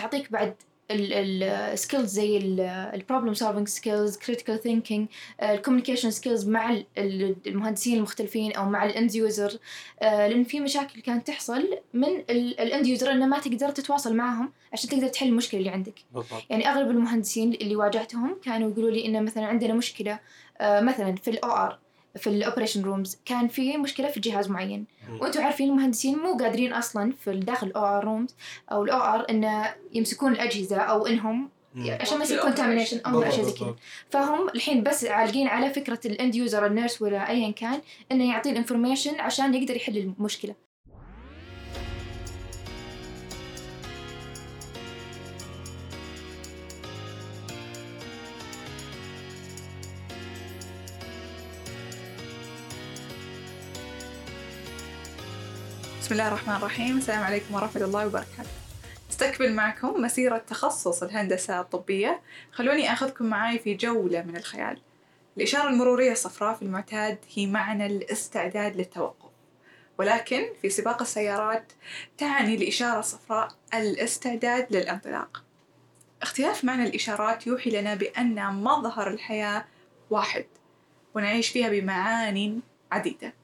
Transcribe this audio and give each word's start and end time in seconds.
تعطيك 0.00 0.32
بعض 0.32 0.54
ال 0.90 1.07
skills 1.07 2.10
زي 2.12 2.38
ال 2.94 2.99
problem 2.99 3.34
solving 3.34 3.68
skills 3.68 4.16
critical 4.18 4.60
thinking 4.62 5.08
ال 5.42 5.47
communication 5.47 6.10
skills 6.10 6.48
مع 6.48 6.70
ال- 6.70 6.86
ال- 6.98 7.36
المهندسين 7.46 7.96
المختلفين 7.96 8.52
أو 8.52 8.64
مع 8.64 8.84
ال 8.84 8.91
end 8.91 9.14
user 9.14 9.58
لأن 10.02 10.44
في 10.44 10.60
مشاكل 10.60 11.00
كانت 11.00 11.26
تحصل 11.26 11.78
من 11.94 12.08
ال 12.30 12.44
end 12.44 12.86
user 12.86 13.12
إنه 13.12 13.26
ما 13.26 13.38
تقدر 13.38 13.70
تتواصل 13.70 14.16
معهم 14.16 14.52
عشان 14.72 14.90
تقدر 14.90 15.08
تحل 15.08 15.26
المشكلة 15.28 15.60
اللي 15.60 15.70
عندك. 15.70 15.94
بالضبط. 16.14 16.42
يعني 16.50 16.68
أغلب 16.68 16.90
المهندسين 16.90 17.52
اللي 17.52 17.76
واجهتهم 17.76 18.36
كانوا 18.44 18.70
يقولوا 18.70 18.90
لي 18.90 19.06
إنه 19.06 19.20
مثلا 19.20 19.46
عندنا 19.46 19.74
مشكلة 19.74 20.18
آه، 20.60 20.80
مثلا 20.80 21.14
في 21.14 21.30
ال 21.30 21.50
OR 21.50 21.78
في 22.16 22.26
ال 22.26 22.32
operation 22.32 22.82
rooms 22.82 23.18
كان 23.24 23.48
في 23.48 23.76
مشكلة 23.76 24.08
في 24.08 24.20
جهاز 24.20 24.50
معين. 24.50 24.84
وأنتم 25.20 25.42
عارفين 25.42 25.68
المهندسين 25.70 26.18
مو 26.18 26.36
قادرين 26.36 26.72
أصلا 26.72 27.12
في 27.12 27.32
داخل 27.40 27.66
ال 27.66 27.84
OR 27.84 28.04
rooms 28.04 28.34
أو 28.72 28.84
ال 28.84 29.00
OR 29.00 29.26
انه 29.30 29.74
يمسكون 29.92 30.32
الأجهزة 30.32 30.76
أو 30.76 31.06
إنهم. 31.06 31.48
عشان 32.00 32.18
ما 32.18 32.24
يصير 32.24 32.42
contamination 32.42 33.00
أو 33.06 33.22
أشياء 33.22 33.44
زي 33.46 33.52
كذا. 33.52 33.76
فهم 34.10 34.48
الحين 34.48 34.82
بس 34.82 35.04
عالقين 35.04 35.48
على 35.48 35.70
فكرة 35.70 36.00
ال 36.06 36.13
end 36.13 36.34
user 36.34 36.66
ال 36.66 36.72
nurse 36.72 37.02
ولا 37.02 37.28
ايا 37.30 37.50
كان 37.50 37.80
إنه 38.12 38.28
يعطيه 38.30 38.50
ال 38.50 38.56
information 38.56 39.20
عشان 39.20 39.54
يقدر 39.54 39.76
يحل 39.76 39.96
المشكلة 39.98 40.54
بسم 56.10 56.18
الله 56.18 56.28
الرحمن 56.28 56.56
الرحيم. 56.56 56.98
السلام 56.98 57.22
عليكم 57.22 57.54
ورحمة 57.54 57.82
الله 57.84 58.06
وبركاته. 58.06 58.50
استكمل 59.10 59.54
معكم 59.54 60.02
مسيرة 60.02 60.38
تخصص 60.38 61.02
الهندسة 61.02 61.60
الطبية. 61.60 62.20
خلوني 62.52 62.92
أخذكم 62.92 63.24
معاي 63.24 63.58
في 63.58 63.74
جولة 63.74 64.22
من 64.22 64.36
الخيال. 64.36 64.80
الإشارة 65.36 65.68
المرورية 65.68 66.12
الصفراء 66.12 66.54
في 66.54 66.62
المعتاد 66.62 67.18
هي 67.34 67.46
معنى 67.46 67.86
الاستعداد 67.86 68.76
للتوقف. 68.76 69.30
ولكن 69.98 70.42
في 70.62 70.70
سباق 70.70 71.02
السيارات 71.02 71.72
تعني 72.18 72.54
الإشارة 72.54 72.98
الصفراء 72.98 73.48
الاستعداد 73.74 74.66
للانطلاق. 74.76 75.44
اختلاف 76.22 76.64
معنى 76.64 76.82
الإشارات 76.82 77.46
يوحي 77.46 77.70
لنا 77.70 77.94
بأن 77.94 78.54
مظهر 78.54 79.08
الحياة 79.08 79.64
واحد 80.10 80.46
ونعيش 81.14 81.48
فيها 81.48 81.68
بمعان 81.68 82.60
عديدة. 82.92 83.39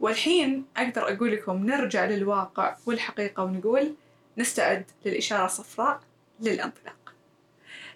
والحين 0.00 0.64
أقدر 0.76 1.12
أقول 1.14 1.32
لكم 1.32 1.66
نرجع 1.66 2.04
للواقع 2.04 2.76
والحقيقة 2.86 3.44
ونقول 3.44 3.94
نستعد 4.38 4.84
للإشارة 5.04 5.44
الصفراء 5.44 6.00
للانطلاق. 6.40 7.14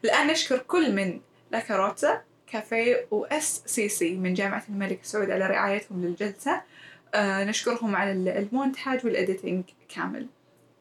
الآن 0.04 0.26
نشكر 0.26 0.58
كل 0.58 0.92
من 0.94 1.20
لاكاروتزا 1.50 2.22
كافيه 2.46 3.06
و 3.10 3.62
SCC 3.66 4.16
من 4.16 4.34
جامعة 4.34 4.62
الملك 4.68 4.98
سعود 5.02 5.30
على 5.30 5.46
رعايتهم 5.46 6.04
للجلسة. 6.04 6.62
آه 7.14 7.44
نشكرهم 7.44 7.96
على 7.96 8.12
ال- 8.12 8.28
المونتاج 8.28 9.04
وال 9.06 9.19
editing 9.19 9.64
كامل. 9.88 10.26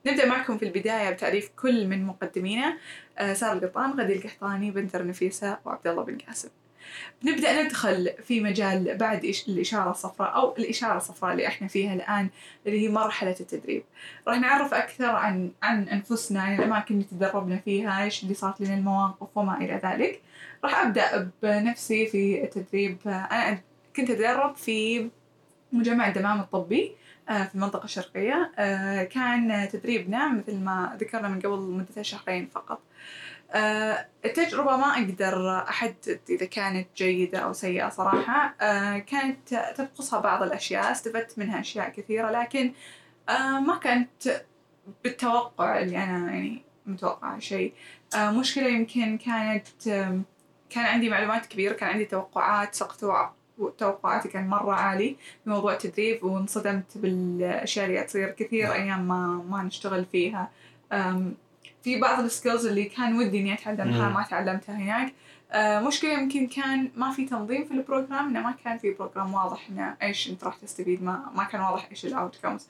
نبدأ 0.06 0.26
معكم 0.26 0.58
في 0.58 0.66
البداية 0.66 1.09
بتعريف 1.09 1.50
كل 1.61 1.88
من 1.88 2.06
مقدمينا. 2.06 2.78
آه 3.17 3.33
سارة 3.33 3.54
القطان 3.54 4.00
غدي 4.00 4.14
القحطاني 4.14 4.72
بنتر 4.72 5.08
نفيسة 5.08 5.58
وعبد 5.66 5.88
الله 5.88 6.04
بن 6.04 6.17
قاسم. 6.17 6.50
بنبدأ 7.23 7.64
ندخل 7.64 8.09
في 8.23 8.42
مجال 8.42 8.98
بعد 8.98 9.22
إش- 9.22 9.50
الإشارة 9.50 9.92
الصفراء 9.92 10.36
أو 10.36 10.56
الإشارة 10.58 10.98
الصفراء 10.98 11.32
اللي 11.32 11.48
إحنا 11.48 11.68
فيها 11.68 11.94
الآن 11.94 12.30
اللي 12.68 12.82
هي 12.88 12.90
مرحلة 12.90 13.36
التدريب. 13.40 13.84
راح 14.28 14.40
نعرف 14.40 14.73
أكثر 14.73 15.06
عن 15.10 15.52
عن 15.64 15.84
أنفسنا 15.90 16.42
عن 16.42 16.56
الأماكن 16.56 16.94
اللي 16.95 17.06
تدربنا 17.12 17.58
فيها 17.58 18.04
إيش 18.04 18.23
اللي 18.23 18.34
صارت 18.34 18.62
لنا 18.62 18.73
المواقف 18.73 19.28
وما 19.38 19.58
إلى 19.58 19.82
ذلك. 19.84 20.22
راح 20.64 20.86
أبدأ 20.86 21.32
بنفسي 21.44 22.06
في 22.08 22.44
التدريب. 22.44 22.98
أنا 23.06 23.60
كنت 23.95 24.10
أتدرب 24.10 24.56
في 24.56 25.10
مجمع 25.73 26.08
الدمام 26.08 26.39
الطبي 26.39 26.92
آه، 27.30 27.44
في 27.44 27.56
المنطقة 27.56 27.83
الشرقية. 27.86 28.52
آه، 28.58 29.04
كان 29.04 29.70
تدريبنا 29.71 30.27
مثل 30.33 30.56
ما 30.60 30.98
ذكرنا 31.00 31.27
من 31.27 31.39
قبل 31.39 31.58
مدة 31.60 32.02
شهرين 32.02 32.48
فقط. 32.54 32.80
التجربة 34.26 34.77
ما 34.77 34.93
أقدر 34.93 35.60
أحدد 35.70 36.20
إذا 36.30 36.45
كانت 36.45 36.87
جيدة 36.98 37.39
أو 37.39 37.54
سيئة 37.54 37.89
صراحة. 37.89 38.55
آه، 38.61 38.98
كانت 38.98 39.73
تنقصها 39.76 40.20
بعض 40.20 40.43
الأشياء 40.43 40.92
استفدت 40.92 41.39
منها 41.39 41.59
أشياء 41.59 41.89
كثيرة 41.89 42.32
لكن 42.32 42.73
آه، 43.30 43.59
ما 43.59 43.76
كانت 43.77 44.43
بالتوقع 45.04 45.80
اللي 45.80 45.98
أنا 45.98 46.32
يعني 46.32 46.61
متوقعة 46.86 47.39
شيء. 47.39 47.73
آه، 48.15 48.32
مشكلة 48.32 48.67
يمكن 48.67 49.17
كانت 49.17 49.67
كان 50.70 50.86
عندي 50.86 51.09
معلومات 51.09 51.45
كبيرة 51.45 51.73
كان 51.73 51.89
عندي 51.89 52.05
توقعات 52.05 52.76
سقف 52.76 53.30
توقعاتي 53.77 54.30
كان 54.30 54.48
مرة 54.48 54.73
عالي 54.73 55.15
في 55.43 55.49
موضوع 55.49 55.73
التدريب 55.73 56.23
وانصدمت 56.23 56.98
بالأشياء 56.98 57.86
اللي 57.86 58.04
تصير 58.04 58.30
كثير 58.30 58.73
أيام 58.73 59.08
ما 59.08 59.45
ما 59.49 59.64
نشتغل 59.64 60.05
فيها. 60.05 60.49
في 61.84 62.00
بعض 62.00 62.23
ال 62.23 62.30
skills 62.30 62.66
اللي 62.66 62.86
كان 62.86 63.17
ودي 63.17 63.40
إني 63.40 63.54
أتعلمها 63.54 64.08
مم. 64.10 64.14
ما 64.14 64.23
تعلمتها 64.30 64.76
هناك 64.76 65.14
آه، 65.52 65.80
مشكلة 65.80 66.14
يمكن 66.14 66.48
كان 66.48 66.90
ما 66.95 67.12
في 67.12 67.26
تنظيم 67.26 67.66
في 67.66 67.72
ال 67.73 67.80
program 67.80 68.27
إنه 68.28 68.40
ما 68.42 68.56
كان 68.64 68.78
في 68.78 68.92
program 68.92 69.33
واضح 69.34 69.67
إنه 69.70 69.95
إيش 70.04 70.30
أنت 70.30 70.44
راح 70.44 70.56
تستفيد 70.56 71.04
ما 71.04 71.20
ما 71.36 71.44
كان 71.44 71.62
واضح 71.62 71.88
إيش 71.92 72.06
ال 72.05 72.12
outcomes 72.12 72.67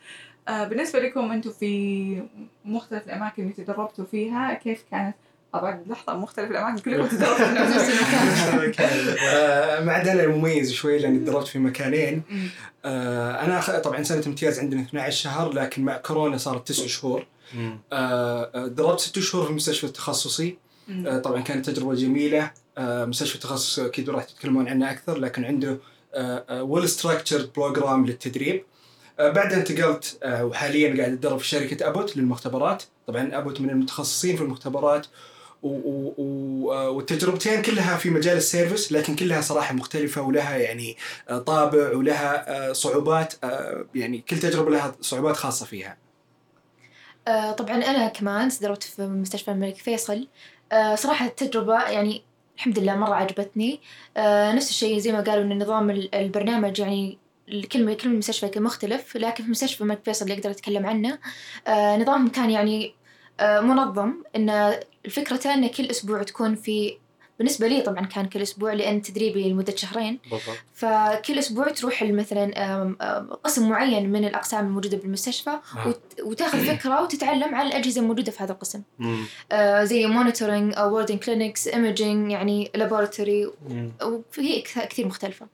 بالنسبة 0.49 0.99
لكم 0.99 1.31
أنتم 1.31 1.51
في 1.51 2.23
مختلف 2.65 3.05
الأماكن 3.05 3.43
اللي 3.43 3.53
تدربتوا 3.53 4.05
فيها 4.05 4.53
كيف 4.53 4.83
كانت 4.91 5.15
طبعا 5.53 5.83
لحظة 5.87 6.17
مختلف 6.17 6.51
الأماكن 6.51 6.77
كلكم 6.83 7.07
تدربتوا 7.17 7.45
في 7.45 7.53
نفس 7.53 8.49
المكان 8.53 9.15
آه، 9.29 9.83
ما 9.83 9.93
عدا 9.93 10.23
المميز 10.23 10.71
شوي 10.73 10.99
لأني 10.99 11.19
تدربت 11.19 11.47
في 11.47 11.59
مكانين. 11.59 12.21
آه، 12.85 13.45
أنا 13.45 13.61
أخ- 13.61 13.79
طبعا 13.79 14.03
سنة 14.03 14.23
امتياز 14.27 14.59
عندنا 14.59 14.81
12 14.81 15.23
شهر 15.23 15.53
لكن 15.53 15.85
مع 15.85 15.97
كورونا 15.97 16.37
صارت 16.37 16.67
9 16.67 16.87
شهور. 16.87 17.19
آه، 17.19 17.23
آه، 17.23 17.25
دربت 18.67 18.99
6 18.99 19.21
شهور 19.21 19.43
في 19.43 19.49
المستشفى 19.49 19.83
التخصصي. 19.83 20.57
مم. 20.87 21.07
آه، 21.07 21.19
طبعا 21.19 21.41
كانت 21.41 21.69
تجربة 21.69 21.95
جميلة. 21.95 22.51
آه، 22.77 23.05
مستشفى 23.05 23.35
التخصصي 23.35 23.79
أكيد 23.79 24.09
راح 24.09 24.23
تتكلمون 24.23 24.67
عنه 24.67 24.91
أكثر 24.91 25.17
لكن 25.17 25.45
عنده 25.45 25.77
well 26.61 26.89
structured 26.89 27.49
program 27.55 28.05
للتدريب. 28.05 28.63
آه، 29.19 29.29
بعدها 29.29 29.57
انتقلت 29.57 30.17
آه، 30.23 30.45
وحاليا 30.45 30.97
قاعد 30.97 31.13
اتدرب 31.13 31.37
في 31.37 31.47
شركة 31.47 31.87
أبوت 31.87 32.17
للمختبرات. 32.17 32.83
طبعا 33.07 33.37
أبوت 33.37 33.61
من 33.61 33.69
المتخصصين 33.69 34.35
في 34.35 34.43
المختبرات. 34.43 35.07
آه، 35.65 36.89
والتجربتين 36.89 37.61
كلها 37.61 37.97
في 37.97 38.09
مجال 38.09 38.37
ال 38.37 38.44
service 38.44 38.91
لكن 38.91 39.15
كلها 39.15 39.41
صراحة 39.41 39.73
مختلفة 39.75 40.21
ولها 40.21 40.57
يعني 40.57 40.97
آه، 41.29 41.37
طابع 41.37 41.95
ولها 41.95 42.69
آه، 42.69 42.73
صعوبات 42.73 43.33
آه، 43.43 43.85
يعني 43.95 44.23
كل 44.29 44.39
تجربة 44.39 44.71
لها 44.71 44.95
صعوبات 45.01 45.37
خاصة 45.37 45.65
فيها. 45.65 45.89
آه، 45.91 45.97
طبعا 47.57 47.75
أنا 47.75 48.07
كمان 48.07 48.49
تدربت 48.49 48.83
في 48.83 49.01
مستشفى 49.07 49.51
الملك 49.51 49.75
فيصل. 49.75 50.27
آه، 50.71 50.95
صراحة 50.95 51.25
التجربة 51.25 51.83
يعني 51.89 52.23
الحمد 52.57 52.79
لله 52.79 52.95
مرة 52.95 53.15
عجبتني. 53.15 53.79
آه، 54.17 54.51
نفس 54.51 54.69
الشيء 54.69 54.97
زي 54.99 55.11
ما 55.11 55.21
قالوا 55.21 55.43
إن 55.43 55.61
نظام 55.63 55.89
ال- 55.89 56.15
البرنامج 56.15 56.79
يعني 56.79 57.17
كل 57.71 57.93
كل 57.93 58.09
مستشفى 58.09 58.49
كان 58.49 58.63
مختلف 58.63 59.17
لكن 59.17 59.43
في 59.43 59.49
مستشفى 59.51 59.81
الملك 59.81 59.99
فيصل 60.05 60.25
اللي 60.25 60.37
أقدر 60.37 60.51
أتكلم 60.51 60.85
عنه 60.85 61.19
آه، 61.67 61.97
نظامهم 61.97 62.27
كان 62.27 62.49
يعني 62.49 62.93
آه، 63.39 63.59
منظم. 63.59 64.13
إن 64.35 64.73
الفكرة 65.05 65.53
إن 65.53 65.67
كل 65.67 65.85
أسبوع 65.85 66.23
تكون 66.23 66.55
في 66.55 66.97
بالنسبة 67.39 67.67
لي 67.67 67.81
طبعا 67.81 68.05
كان 68.05 68.25
كل 68.25 68.41
أسبوع 68.41 68.73
لأن 68.73 69.01
تدريبي 69.01 69.49
لمدة 69.49 69.75
شهرين 69.75 70.19
بالضبط 70.31 70.57
فكل 70.73 71.39
أسبوع 71.39 71.67
تروح 71.69 72.03
مثلا 72.03 72.95
قسم 73.43 73.69
معين 73.69 74.09
من 74.09 74.25
الأقسام 74.25 74.65
الموجودة 74.65 74.97
بالمستشفى 74.97 75.49
آه. 75.49 75.87
وت- 75.87 76.21
وتأخذ 76.23 76.65
فكرة 76.65 77.01
وتتعلم 77.03 77.55
عن 77.55 77.67
الأجهزة 77.67 78.01
الموجودة 78.01 78.31
في 78.31 78.43
هذا 78.43 78.51
القسم. 78.51 78.81
آه، 79.51 79.83
زي 79.83 80.05
مونيتورنج 80.05 80.79
ووردنج 80.79 81.19
كلينكس 81.19 81.67
ايمجينج 81.67 82.31
يعني 82.31 82.71
لابوراتوري. 82.75 83.51
وفي 84.03 84.61
كث- 84.61 84.85
كثير 84.87 85.07
مختلفة 85.07 85.47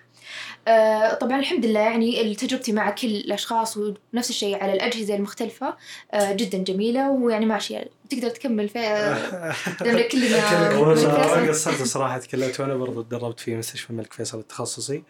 آه، 0.68 1.14
طبعا 1.14 1.40
الحمد 1.40 1.66
لله 1.66 1.80
يعني 1.80 2.36
تجربتي 2.36 2.72
مع 2.72 2.90
كل 2.90 3.08
الأشخاص 3.08 3.78
ونفس 3.78 4.30
الشيء 4.30 4.64
على 4.64 4.74
الأجهزة 4.74 5.16
المختلفة 5.16 5.76
آه، 6.14 6.32
جدا 6.34 6.58
جميلة 6.58 7.10
ويعني 7.12 7.46
ماشية 7.46 7.90
تقدر 8.10 8.30
تكمل 8.30 8.70
في 8.70 8.80
لأن 9.82 10.10
كلنا. 10.10 11.50
قصرت 11.50 11.84
صراحة 11.84 12.18
تكلمت 12.18 12.60
وأنا 12.60 12.76
برضو 12.76 13.02
تدربت 13.02 13.40
في 13.40 13.56
مستشفى 13.56 13.90
الملك 13.90 14.14
فيصل 14.14 14.40
التخصصي 14.40 15.04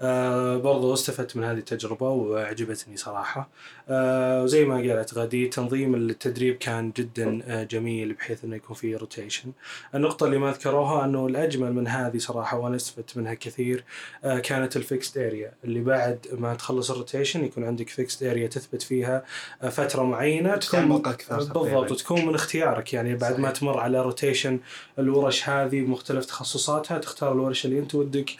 آه 0.00 0.56
برضو 0.56 0.94
استفدت 0.94 1.36
من 1.36 1.44
هذه 1.44 1.58
التجربة 1.58 2.08
وعجبتني 2.10 2.96
صراحة 2.96 3.48
آه 3.88 4.42
وزي 4.42 4.64
ما 4.64 4.74
قالت 4.74 5.14
غدي 5.14 5.48
تنظيم 5.48 5.94
التدريب 5.94 6.56
كان 6.56 6.92
جدا 6.96 7.42
آه 7.46 7.62
جميل 7.62 8.12
بحيث 8.12 8.44
إنه 8.44 8.56
يكون 8.56 8.76
في 8.76 8.96
rotation 8.96 9.52
النقطة 9.94 10.26
اللي 10.26 10.38
ما 10.38 10.52
ذكروها 10.52 11.04
أنه 11.04 11.26
الأجمل 11.26 11.72
من 11.72 11.88
هذه 11.88 12.18
صراحة 12.18 12.58
وأنا 12.58 12.76
استفدت 12.76 13.16
منها 13.16 13.34
كثير 13.34 13.84
آه 14.24 14.38
كان 14.38 14.56
كانت 14.56 14.76
ال 14.76 14.83
fixed 14.83 15.18
area 15.18 15.52
اللي 15.64 15.80
بعد 15.80 16.26
ما 16.32 16.54
تخلص 16.54 16.90
ال 16.90 16.96
rotation 16.96 17.44
يكون 17.44 17.64
عندك 17.64 17.88
fixed 17.88 18.22
area 18.22 18.46
تثبت 18.46 18.82
فيها 18.82 19.24
آه، 19.62 19.68
فترة 19.68 20.02
معينة 20.02 20.56
تتعمق 20.56 21.08
أكثر 21.08 21.36
بالضبط. 21.36 21.90
وتكون 21.90 22.26
من 22.26 22.34
اختيارك 22.36 22.92
يعني 22.94 23.14
بعد 23.14 23.32
صحيح. 23.32 23.38
ما 23.44 23.50
تمر 23.50 23.78
على 23.78 24.02
rotation 24.02 24.60
الورش 24.98 25.48
هذه 25.48 25.80
بمختلف 25.80 26.26
تخصصاتها 26.26 26.98
تختار 26.98 27.32
الورش 27.32 27.64
اللي 27.64 27.78
أنت 27.78 27.94
ودك 27.94 28.30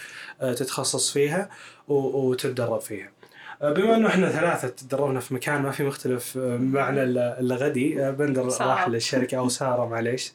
آه، 0.41 0.53
تتخصص 0.53 1.13
فيها 1.13 1.51
وتتدرب 1.89 2.81
فيها. 2.81 3.16
آه، 3.63 3.73
بما 3.73 3.97
إنه 3.97 4.09
إحنا 4.09 4.31
ثلاثة 4.31 4.69
تدربنا 4.69 5.21
في 5.21 5.35
مكان 5.35 5.63
ما 5.63 5.71
في 5.71 5.85
مختلف 5.85 6.39
آه، 6.39 6.57
معنا 6.57 7.03
الا 7.03 7.55
غدي 7.57 8.07
آه، 8.07 8.11
بندر. 8.11 8.47
راح 8.61 8.89
للشركة 8.89 9.39
أو 9.39 9.49
سارة 9.49 9.87
معليش. 9.89 10.33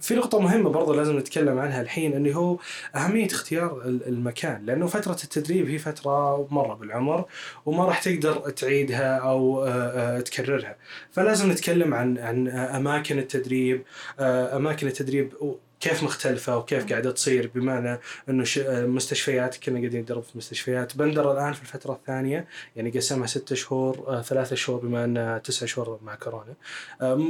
في 0.00 0.14
نقطة 0.14 0.40
مهمة 0.40 0.70
برضو 0.70 0.94
لازم 0.94 1.18
نتكلم 1.18 1.58
عنها 1.58 1.80
الحين 1.82 2.12
اللي 2.12 2.36
هو 2.36 2.58
أهمية 2.96 3.26
اختيار 3.26 3.82
ال- 3.84 4.08
المكان 4.08 4.66
لأنه 4.66 4.86
فترة 4.86 5.16
التدريب 5.24 5.68
هي 5.68 5.78
فترة 5.78 6.46
مرة 6.50 6.74
بالعمر 6.74 7.24
وما 7.66 7.84
راح 7.84 8.02
تقدر 8.02 8.50
تعيدها 8.50 9.16
أو 9.16 9.66
تكررها. 10.20 10.76
فلازم 11.12 11.50
نتكلم 11.50 11.94
عن 11.94 12.18
عن 12.18 12.48
أماكن 12.48 13.18
التدريب 13.18 13.82
أماكن 14.20 14.86
التدريب 14.86 15.32
كيف 15.80 16.02
مختلفة 16.02 16.56
وكيف 16.58 16.90
قاعدة 16.90 17.10
تصير؟ 17.10 17.50
بمعنى 17.54 17.98
إنه 18.28 18.44
ش- 18.44 18.58
آه، 18.58 18.86
مستشفيات 18.86 19.56
كنا 19.56 19.78
قاعدين 19.78 20.00
ندرب 20.00 20.22
في 20.22 20.38
مستشفيات. 20.38 20.96
بندر 20.96 21.32
الآن 21.32 21.52
في 21.52 21.62
الفترة 21.62 21.92
الثانية 21.92 22.46
يعني 22.76 22.90
قسمها 22.90 23.26
ستة 23.26 23.54
شهور 23.54 24.04
آه، 24.08 24.22
ثلاثة 24.22 24.56
شهور 24.56 24.80
بما 24.80 25.04
انها 25.04 25.38
تسعة 25.38 25.66
شهور 25.66 25.98
مع 26.02 26.14
كورونا. 26.14 26.54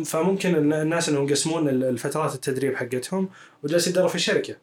فممكن 0.04 0.54
الن- 0.56 0.72
الناس 0.72 1.08
إنهم 1.08 1.28
يقسمون 1.28 1.68
ال- 1.68 1.84
الفترات 1.84 2.34
التدريب 2.34 2.76
حقتهم 2.76 3.28
وجالس 3.62 3.88
يدرب 3.88 4.08
في 4.08 4.14
الشركة. 4.14 4.56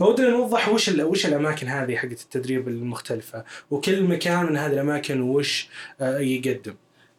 فودنا 0.00 0.28
نوضح 0.30 0.68
وش 0.68 0.88
ال- 0.88 1.02
وش 1.02 1.26
الأماكن 1.26 1.66
هذه 1.68 1.96
حقت 1.96 2.12
التدريب 2.22 2.68
المختلفة 2.68 3.44
وكل 3.70 4.02
مكان 4.04 4.46
من 4.46 4.56
هذه 4.56 4.72
الأماكن 4.72 5.20
وش 5.20 5.68
آه، 6.00 6.18
يقدم. 6.18 6.74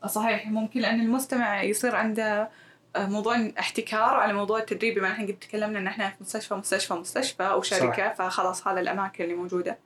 صحيح 0.07 0.47
ممكن 0.47 0.79
لأن 0.79 1.01
المستمع 1.01 1.63
يصير 1.63 1.95
عنده 1.95 2.49
موضوع 2.97 3.51
احتكار 3.59 4.15
على 4.15 4.33
موضوع 4.33 4.59
التدريب 4.59 4.95
بما 4.95 5.11
إحنا 5.11 5.27
قد 5.27 5.33
تكلمنا 5.33 5.79
إن 5.79 5.87
إحنا 5.87 6.09
في 6.09 6.15
مستشفى 6.21 6.53
مستشفى 6.53 6.93
مستشفى 6.93 7.43
أو 7.43 7.61
شركه 7.61 8.13
فخلاص 8.13 8.67
هذا 8.67 8.79
الأماكن 8.79 9.23
اللي 9.23 9.35
موجودة. 9.35 9.77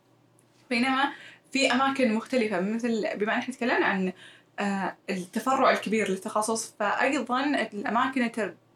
بينما 0.70 1.12
في 1.52 1.72
أماكن 1.72 2.14
مختلفة 2.14 2.60
مثل 2.60 3.08
بما 3.16 3.34
إحنا 3.38 3.54
تكلمنا 3.54 3.86
عن 3.86 4.14
آه، 4.60 4.96
التفرع 5.10 5.72
الكبير 5.72 6.10
للتخصص 6.10 6.74
فايضا 6.80 7.46
الأماكن 7.74 8.24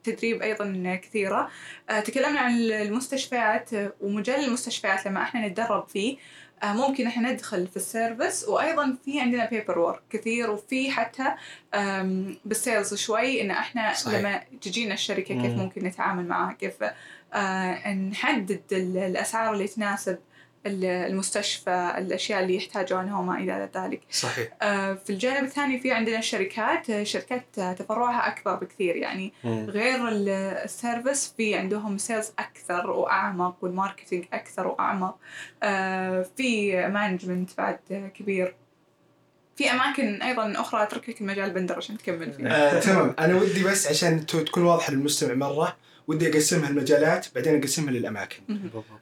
التدريب 0.08 0.42
أيضا 0.42 1.00
كثيرة. 1.02 1.50
آه، 1.90 2.00
تكلمنا 2.00 2.40
عن 2.40 2.54
المستشفيات 2.54 3.74
آه، 3.74 3.94
ومجال 4.02 4.46
المستشفيات 4.46 5.06
لما 5.06 5.22
إحنا 5.22 5.48
نتدرب 5.48 5.88
فيه 5.88 6.18
آه، 6.18 6.51
ممكن 6.64 7.08
إحنا 7.08 7.32
ندخل 7.32 7.68
في 7.68 7.76
ال 7.78 7.86
service 7.86 8.46
وأيضا 8.48 8.98
في 9.06 9.20
عندنا 9.22 9.46
paper 9.50 9.80
work 9.80 10.02
كثير 10.10 10.52
وفي 10.52 10.92
حتى 10.92 11.26
بال 12.46 12.59
sales 12.59 12.94
شوي 12.94 13.42
إن 13.42 13.52
إحنا 13.52 13.94
صحيح. 13.94 14.20
لما 14.20 14.42
تجينا 14.62 14.94
الشركة 14.94 15.22
كيف 15.42 15.52
مم. 15.54 15.60
ممكن 15.60 15.84
نتعامل 15.84 16.28
معها 16.28 16.54
كيف 16.54 16.74
آه، 17.34 17.94
نحدد 17.94 18.62
ال- 18.72 18.98
الأسعار 18.98 19.54
اللي 19.54 19.68
تناسب 19.68 20.18
المستشفى 20.66 21.94
الأشياء 21.98 22.44
اللي 22.44 22.56
يحتاجونها 22.56 23.20
وما 23.20 23.38
إلى 23.38 23.70
ذلك. 23.76 24.02
صحيح. 24.12 24.48
آه، 24.62 24.94
في 24.94 25.10
الجانب 25.10 25.44
الثاني 25.44 25.80
في 25.80 25.92
عندنا 25.92 26.20
الشركات 26.20 26.90
آه، 26.90 27.04
شركات 27.04 27.46
آه، 27.60 27.74
تفرعها 27.74 28.28
أكبر 28.28 28.56
بكثير. 28.56 28.96
يعني 28.96 29.34
غير 29.46 30.08
ال- 30.08 30.30
service 30.64 31.34
في 31.38 31.56
عندهم 31.56 31.98
sales 31.98 32.32
أكثر 32.40 32.90
وأعمق 32.90 33.56
وال 33.62 33.73
marketing 33.73 34.26
أكثر 34.34 34.68
وأعمق. 34.68 35.18
آه، 35.64 36.26
في 36.38 36.76
management 36.88 37.50
بعد 37.58 37.80
آه، 37.92 38.08
كبير. 38.08 38.56
في 39.56 39.72
أماكن 39.72 40.22
أيضا 40.22 40.54
أخرى 40.62 40.84
اترك 40.84 41.10
لك 41.10 41.22
المجال 41.22 41.50
بندر 41.50 41.78
عشان 41.78 41.98
تكمل 41.98 42.34
فيها. 42.34 42.78
آه، 42.78 42.80
تمام. 42.80 43.16
أنا 43.20 43.36
ودي 43.36 43.64
بس 43.64 43.88
عشان 43.88 44.26
تكون 44.26 44.64
واضحة 44.64 44.94
للمستمع 44.94 45.34
مرة. 45.34 45.78
ودي 46.08 46.30
أقسمها 46.30 46.70
المجالات 46.70 47.26
بعدين 47.36 47.58
أقسمها 47.60 47.92
للأماكن. 47.94 48.40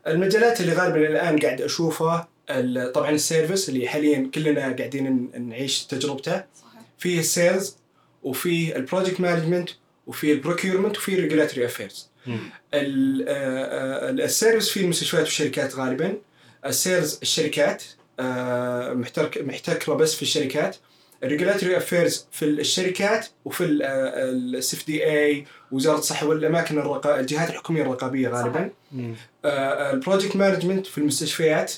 المجالات 0.07 0.62
اللي 0.62 0.74
غالبا 0.74 0.98
الآن 1.07 1.40
قاعد 1.40 1.62
أشوفها 1.62 2.28
ال- 2.50 2.92
طبعا 2.92 3.10
ال 3.10 3.17
service 3.17 3.69
اللي 3.69 3.88
حاليا 3.88 4.30
كلنا 4.36 4.62
قاعدين 4.62 5.31
نعيش 5.50 5.84
تجربته. 5.86 6.31
صحيح. 6.31 6.81
فيه 6.98 7.19
ال 7.19 7.29
sales 7.29 7.75
وفي 8.24 8.75
ال 8.75 8.81
project 8.81 9.21
management 9.21 9.69
وفي 10.07 10.31
ال 10.31 10.37
procurement 10.37 10.98
وفي 10.98 11.13
ال 11.13 11.18
regulatory 11.18 11.66
affairs 11.66 12.10
مم. 12.28 12.40
ال 12.74 12.98
service 12.98 14.69
في 14.69 14.80
المستشفيات 14.81 15.24
والشركات 15.24 15.75
غالبا. 15.75 16.18
ال 16.66 16.75
sales 16.75 17.19
الشركات 17.22 17.84
آه، 18.19 18.94
محتكرة 19.40 19.94
بس 19.94 20.16
في 20.16 20.22
الشركات. 20.22 20.75
ال 21.24 21.28
regulatory 21.28 21.77
affairs 21.77 22.25
في 22.31 22.45
الشركات 22.45 23.27
وفي 23.45 23.63
ال 23.63 24.74
SFDA 24.74 25.45
وزارة 25.71 25.98
الصحة 26.00 26.27
والأماكن 26.27 26.77
الرقا... 26.80 27.19
الجهات 27.19 27.50
الحكومية 27.50 27.81
الرقابية 27.81 28.30
غالبا. 28.30 28.69
مم. 28.92 29.13
ال 29.45 29.57
project 29.57 30.36
management 30.36 30.88
في 30.88 30.98
المستشفيات 30.98 31.74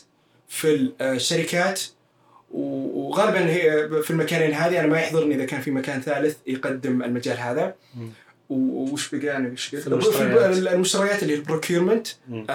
في 0.47 0.91
الشركات 1.01 1.81
و- 2.51 2.99
وغالبا 3.07 3.49
هي 3.49 3.89
في 4.03 4.11
المكانين 4.11 4.53
هذه. 4.53 4.79
أنا 4.79 4.87
ما 4.87 4.99
يحضرني 4.99 5.35
إذا 5.35 5.45
كان 5.45 5.61
في 5.61 5.71
مكان 5.71 6.01
ثالث 6.01 6.37
يقدم 6.47 7.03
المجال 7.03 7.37
هذا. 7.37 7.75
وش 8.55 9.15
بقى 9.15 9.41
وش 9.41 9.73
المشتريات. 10.67 11.23
اللي 11.23 11.33
هي 11.33 11.37
البروكيورمنت 11.37 12.07
مم. 12.29 12.45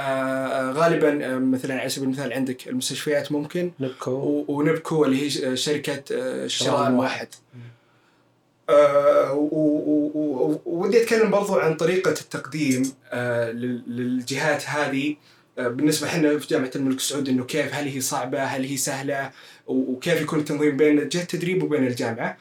غالبا 0.72 1.26
آه، 1.34 1.38
مثلا 1.38 1.80
على 1.80 1.88
سبيل 1.88 2.08
المثال 2.08 2.32
عندك 2.32 2.68
المستشفيات 2.68 3.32
ممكن. 3.32 3.70
نبكو. 3.80 4.44
ونبكو 4.48 5.04
اللي 5.04 5.22
هي 5.22 5.30
ش- 5.30 5.64
شركة 5.64 6.02
آه، 6.16 6.46
شراء. 6.46 6.90
واحد. 6.92 7.28
آه، 8.68 9.32
ودي 10.66 11.02
أتكلم 11.02 11.30
برضو 11.30 11.54
عن 11.54 11.76
طريقة 11.76 12.10
التقديم 12.10 12.92
آه، 13.12 13.50
لل- 13.50 13.82
للجهات 13.86 14.64
هذه. 14.66 15.16
آه، 15.58 15.68
بالنسبة 15.68 16.06
إحنا 16.08 16.38
في 16.38 16.46
جامعة 16.48 16.70
الملك 16.76 17.00
سعود 17.00 17.28
إنه 17.28 17.44
كيف 17.44 17.74
هل 17.74 17.88
هي 17.88 18.00
صعبة 18.00 18.42
هل 18.44 18.64
هي 18.64 18.76
سهلة 18.76 19.30
وكيف 19.66 20.20
يكون 20.20 20.38
التنظيم 20.38 20.76
بين 20.76 21.08
جهة 21.08 21.22
التدريب 21.22 21.62
وبين 21.62 21.86
الجامعة. 21.86 22.26
آه، 22.28 22.36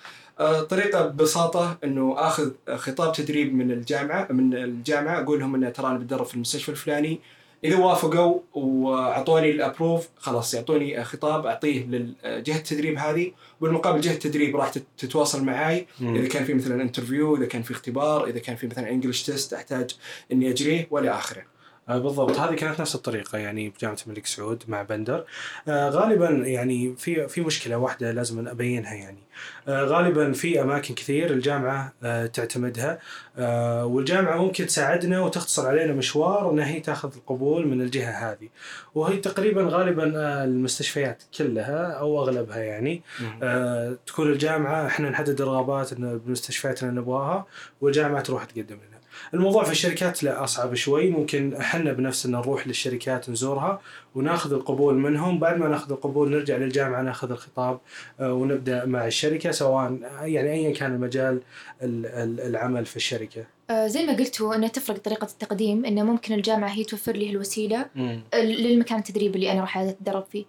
طريقة 0.70 1.06
ببساطة 1.06 1.78
إنه 1.84 2.16
آخذ 2.18 2.52
خطاب 2.76 3.14
تدريب 3.14 3.54
من 3.56 3.72
الجامعة 3.72 4.28
من 4.32 4.54
الجامعة 4.54 5.22
أقول 5.24 5.40
لهم 5.40 5.56
ان 5.64 5.74
ترى 5.74 5.88
أنا 5.88 5.98
بتدرب 5.98 6.26
في 6.26 6.36
المستشفى 6.36 6.70
الفلاني. 6.70 7.20
إذا 7.64 7.78
وافقوا 7.78 8.40
وأعطوني 8.54 9.52
ال 9.52 9.59
approve 9.59 10.08
خلاص 10.18 10.54
يعطوني 10.54 11.04
خطاب 11.04 11.46
أعطيه 11.46 11.86
لجهه 11.86 12.58
التدريب 12.58 12.98
هذه. 12.98 13.32
بالمقابل 13.62 14.02
جهة 14.02 14.14
التدريب 14.14 14.56
راح 14.56 14.70
تت- 14.70 14.84
تتواصل 14.98 15.44
معي. 15.44 15.88
إذا 16.02 16.28
كان 16.28 16.46
في 16.46 16.54
مثلا 16.54 16.82
interview 16.82 17.36
إذا 17.36 17.46
كان 17.46 17.62
في 17.62 17.72
اختبار 17.72 18.26
إذا 18.28 18.40
كان 18.40 18.56
في 18.56 18.68
مثلا 18.68 18.90
English 18.90 19.24
test 19.24 19.54
أحتاج 19.54 19.96
إني 20.32 20.50
أجريه 20.50 20.88
وإلى 20.92 21.10
آخره. 21.10 21.40
آه، 21.42 21.46
بالضبط. 21.88 22.40
هذه 22.40 22.56
كانت 22.56 22.82
نفس 22.82 22.96
الطريقة 22.96 23.38
يعني 23.38 23.70
بجامعة 23.70 23.98
الملك 24.08 24.26
سعود 24.26 24.64
مع 24.68 24.82
بندر. 24.82 25.26
آه، 25.68 25.90
غالبا 25.90 26.30
يعني 26.30 26.96
في 26.96 27.28
في 27.28 27.42
مشكلة 27.42 27.78
واحدة 27.78 28.12
لازم 28.12 28.48
أبينها 28.48 28.94
يعني. 28.94 29.20
آه، 29.68 29.84
غالبا 29.84 30.34
في 30.34 30.62
أماكن 30.62 30.94
كثير 30.96 31.32
الجامعة 31.32 31.94
آه، 32.04 32.26
تعتمدها. 32.26 33.00
آه، 33.38 33.86
والجامعة 33.86 34.38
ممكن 34.38 34.66
تساعدنا 34.66 35.20
وتختصر 35.22 35.68
علينا 35.68 35.94
مشوار 35.94 36.52
انها 36.52 36.68
هي 36.68 36.80
تاخذ 36.80 37.16
القبول 37.16 37.68
من 37.68 37.82
الجهة 37.82 38.32
هذه. 38.32 38.50
وهي 38.96 39.18
تقريبا 39.18 39.68
غالبا 39.72 40.14
آه، 40.18 40.44
المستشفيات 40.44 41.24
كلها 41.38 41.92
أو 41.92 42.24
أغلبها 42.24 42.58
يعني. 42.58 43.02
آه، 43.44 43.98
تكون 44.08 44.32
الجامعة 44.32 44.88
إحنا 44.88 45.10
نحدد 45.10 45.42
الرغبات 45.42 45.94
إن 45.94 46.04
المستشفيات 46.26 46.84
اللي 46.84 46.94
نبغاها 47.02 47.46
والجامعة 47.82 48.22
تروح 48.22 48.44
تقدم 48.46 48.76
لنا. 48.76 48.96
الموضوع 49.34 49.64
في 49.64 49.72
الشركات 49.72 50.24
لا 50.24 50.44
أصعب 50.44 50.76
شوي. 50.76 51.10
ممكن 51.10 51.54
إحنا 51.54 51.94
بنفسنا 51.94 52.38
نروح 52.38 52.68
للشركات 52.68 53.30
نزورها 53.30 53.82
وناخذ 54.16 54.54
القبول 54.54 54.96
منهم. 54.96 55.40
بعد 55.40 55.58
ما 55.58 55.68
ناخذ 55.68 55.92
القبول 55.92 56.32
نرجع 56.32 56.58
للجامعة 56.58 57.02
ناخذ 57.02 57.32
الخطاب 57.32 57.80
آه، 58.20 58.34
ونبدأ 58.34 58.86
مع 58.86 59.08
الشركة 59.08 59.52
سواء 59.52 59.98
يعني 60.22 60.52
ايا 60.54 60.74
كان 60.74 60.94
المجال 60.96 61.42
ال- 61.82 62.06
ال- 62.06 62.40
العمل 62.42 62.86
في 62.86 62.96
الشركة. 62.96 63.44
آه، 63.70 63.88
زي 63.88 64.06
ما 64.06 64.14
قلتوا 64.14 64.56
إنه 64.56 64.68
تفرق 64.68 64.98
طريقة 64.98 65.26
التقديم 65.26 65.86
إنه 65.86 66.04
ممكن 66.04 66.34
الجامعة 66.34 66.70
هي 66.70 66.84
توفر 66.84 67.12
لي 67.12 67.30
الوسيلة 67.30 67.86
للمكان 68.34 68.98
التدريبي 69.00 69.36
اللي 69.36 69.52
أنا 69.52 69.62
راح 69.62 69.78
أتدرب 69.78 70.24
فيه. 70.32 70.46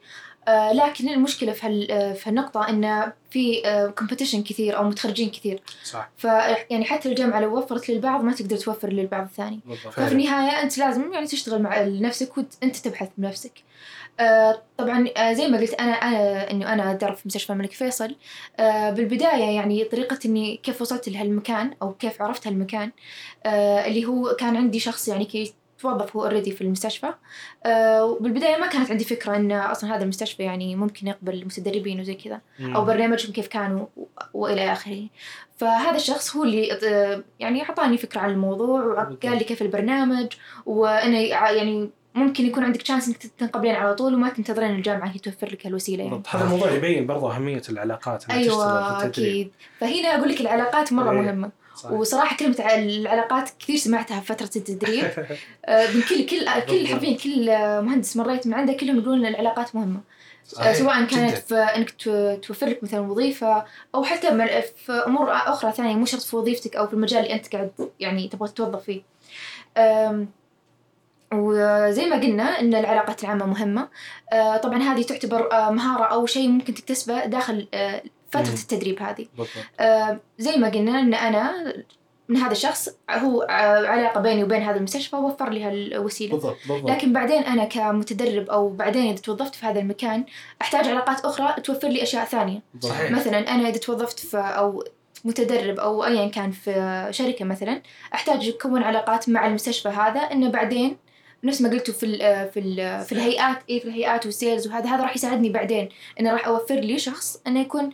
آه، 0.49 0.73
لكن 0.73 1.09
المشكلة 1.09 1.53
في 1.53 1.67
هال- 1.67 1.91
آه، 1.91 2.13
في 2.13 2.27
النقطة 2.27 2.69
انه 2.69 3.13
في 3.31 3.63
كومبيتيشن 3.99 4.43
كثير 4.43 4.77
أو 4.77 4.85
متخرجين 4.85 5.31
كثير. 5.31 5.63
صح. 5.85 6.09
ف 6.17 6.25
يعني 6.71 6.85
حتى 6.85 7.09
الجامعة 7.09 7.41
لو 7.41 7.59
وفرت 7.59 7.89
للبعض 7.91 8.25
ما 8.25 8.33
تقدر 8.33 8.57
توفر 8.57 8.89
للبعض 8.89 9.25
الثاني. 9.25 9.61
ففي 9.93 10.13
النهاية 10.13 10.63
أنت 10.63 10.79
لازم 10.79 11.13
يعني 11.13 11.27
تشتغل 11.27 11.63
مع 11.63 11.83
نفسك 11.83 12.39
وأنت 12.39 12.77
تبحث 12.77 13.09
بنفسك. 13.19 13.53
آه 14.21 14.63
طبعا 14.79 15.09
آه 15.17 15.33
زي 15.33 15.49
ما 15.49 15.59
قلت 15.59 15.75
أنا 15.75 15.93
أنا 15.93 16.51
إنه 16.51 16.73
أنا 16.73 16.91
أدرب 16.91 17.15
في 17.15 17.23
مستشفى 17.27 17.53
الملك 17.53 17.73
فيصل. 17.73 18.17
آه 18.59 18.91
بالبداية 18.91 19.45
يعني 19.57 19.85
طريقة 19.85 20.19
إني 20.27 20.57
كيف 20.57 20.81
وصلت 20.83 21.09
لهالمكان 21.09 21.71
أو 21.83 21.93
كيف 21.93 22.23
عرفت 22.23 22.47
هالمكان 22.47 22.91
آه 23.47 23.87
اللي 23.87 24.05
هو 24.05 24.29
كان 24.41 24.57
عندي 24.57 24.81
شخص 24.81 25.09
يعني 25.09 25.25
كي 25.25 25.55
توظف 25.79 26.17
هو 26.17 26.25
already 26.25 26.51
في 26.51 26.61
المستشفى. 26.61 27.07
آه، 27.67 28.05
وبالبداية 28.05 28.57
ما 28.61 28.67
كانت 28.67 28.91
عندي 28.91 29.05
فكرة 29.05 29.37
إن 29.37 29.53
أصلا 29.53 29.97
هذا 29.97 30.03
المستشفى 30.03 30.43
يعني 30.43 30.77
ممكن 30.77 31.07
يقبل 31.07 31.45
متدربين 31.45 32.01
وزي 32.01 32.15
كذا 32.15 32.41
أو 32.77 32.85
برنامجهم 32.85 33.33
كيف 33.33 33.47
كانوا 33.47 33.87
و- 33.97 34.07
وإلى 34.35 34.73
آخره. 34.73 35.07
فهذا 35.57 35.97
الشخص 35.97 36.37
هو 36.37 36.45
اللي 36.45 36.73
آه، 36.73 37.23
يعني 37.41 37.63
أعطاني 37.63 37.99
فكرة 37.99 38.21
عن 38.21 38.31
الموضوع 38.31 38.85
وقال 38.85 39.17
لي 39.39 39.45
كيف 39.45 39.63
البرنامج 39.63 40.27
يع- 41.29 41.51
يعني 41.51 41.91
ممكن 42.15 42.47
يكون 42.47 42.65
عندك 42.65 42.87
chance 42.87 43.09
إنك 43.09 43.17
تنقبلين 43.39 43.75
على 43.75 43.95
طول 43.95 44.15
وما 44.15 44.29
تنتظرين 44.29 44.71
الجامعة 44.71 45.09
هي 45.09 45.19
توفر 45.19 45.49
لك 45.53 45.67
الوسيلة 45.67 46.05
يعني. 46.05 46.23
هذا 46.29 46.45
الموضوع 46.45 46.71
يبين 46.73 47.07
برضه 47.07 47.35
أهمية 47.37 47.63
العلاقات 47.69 48.25
انك 48.31 48.35
التدريب. 49.05 49.07
أكيد. 49.37 49.51
فهنا 49.81 50.09
أقول 50.19 50.29
لك 50.29 50.41
العلاقات 50.41 50.93
مرة 50.93 51.11
إيه. 51.11 51.51
كلمة 52.37 52.57
ع- 52.61 52.75
العلاقات 52.75 53.51
كثير 53.59 53.77
سمعتها 53.77 54.21
في 54.21 54.27
فترة 54.27 54.51
التدريب 54.57 55.05
آه، 55.67 55.87
من 55.95 56.03
كل 56.03 56.27
كل 56.27 56.49
كل. 56.61 56.87
حرفيا 56.89 57.17
كل 57.17 57.47
مهندس 57.87 58.17
مريت 58.17 58.47
من 58.47 58.55
عنده 58.55 58.73
كلهم 58.73 58.99
يقولون 58.99 59.19
إن 59.19 59.27
العلاقات 59.35 59.75
مهمة 59.77 59.97
آه، 60.01 60.49
صحيح، 60.49 60.73
سواء 60.73 61.05
كانت 61.05 61.31
جداً. 61.31 61.41
في 61.41 61.55
إنك 61.55 61.91
تو- 61.91 62.35
توفر 62.37 62.67
لك 62.67 62.83
مثلا 62.83 63.01
وظيفة 63.01 63.65
أو 63.95 64.05
حتى 64.05 64.31
في 64.87 64.93
أمور 64.93 65.33
أخرى 65.33 65.73
ثانية 65.73 65.95
مو 65.95 66.05
شرط 66.05 66.23
في 66.23 66.37
وظيفتك 66.37 66.77
أو 66.77 66.87
في 66.87 66.93
المجال 66.95 67.23
اللي 67.23 67.35
أنت 67.35 67.53
قاعد 67.53 67.71
يعني 68.01 68.29
تبغى 68.29 68.49
تتوظف 68.49 68.83
فيه. 68.85 69.03
وزي 71.35 72.07
ما 72.07 72.17
قلنا 72.17 72.61
إن 72.61 72.75
العلاقات 72.75 73.25
العامة 73.25 73.47
مهمة 73.47 73.89
آه، 74.33 74.57
طبعا 74.57 74.79
هذه 74.83 75.03
تعتبر 75.03 75.49
مهارة 75.71 76.05
أو 76.05 76.27
شيء 76.27 76.49
ممكن 76.49 76.75
تكتسبه 76.75 77.25
داخل 77.25 77.69
فترة 78.31 78.49
مم. 78.49 78.55
التدريب 78.55 79.03
هذه. 79.03 79.27
بالضبط. 79.37 79.65
آه، 79.81 80.21
زي 80.39 80.57
ما 80.57 80.69
قلنا 80.69 81.01
إن 81.01 81.15
أنا 81.15 81.75
من 82.29 82.37
هذا 82.37 82.53
الشخص 82.53 82.89
هو 83.11 83.43
آه، 83.43 83.87
علاقة 83.87 84.21
بيني 84.21 84.45
وبين 84.45 84.63
هذا 84.63 84.77
المستشفى 84.77 85.17
وفر 85.17 85.51
لي 85.51 85.65
هالوسيلة. 85.65 86.33
بالضبط 86.33 86.57
بالضبط. 86.69 86.91
لكن 86.91 87.13
بعدين 87.13 87.43
أنا 87.43 87.65
كمتدرب 87.65 88.51
أو 88.51 88.69
بعدين 88.69 89.11
إذا 89.11 89.21
توظفت 89.21 89.55
في 89.55 89.67
هذا 89.67 89.81
المكان 89.81 90.25
أحتاج 90.63 90.89
علاقات 90.89 91.21
أخرى 91.21 91.63
توفر 91.63 91.89
لي 91.89 92.03
أشياء 92.03 92.25
ثانية. 92.25 92.63
صحيح. 92.81 93.11
مثلا 93.11 93.55
أنا 93.55 93.69
إذا 93.69 93.79
توظفت 93.79 94.21
في 94.21 94.37
أو 94.37 94.85
متدرب 95.25 95.81
أو 95.81 96.05
ايا 96.05 96.29
كان 96.29 96.51
في 96.51 97.07
شركة 97.11 97.45
مثلا 97.45 97.83
أحتاج 98.15 98.49
اكون 98.49 98.83
علاقات 98.83 99.29
مع 99.29 99.47
المستشفى 99.47 99.89
هذا 99.89 100.21
انه 100.21 100.51
بعدين 100.51 100.97
نفس 101.45 101.63
ما 101.63 101.69
قلتوا 101.69 101.95
في 101.95 102.07
ال 102.07 102.19
في 102.51 102.61
ال 102.61 103.05
في 103.05 103.13
الهيئات 103.13 103.59
اي 103.71 103.81
في 103.81 103.89
الهيئات 103.89 104.27
وال 104.27 104.38
sales 104.38 104.67
وهذا 104.67 104.91
هذا 104.91 105.03
راح 105.03 105.17
يساعدني 105.17 105.49
بعدين 105.49 105.89
انه 106.21 106.33
راح 106.33 106.47
أوفر 106.47 106.75
لي 106.75 106.99
شخص 106.99 107.41
إنه 107.47 107.61
يكون 107.61 107.91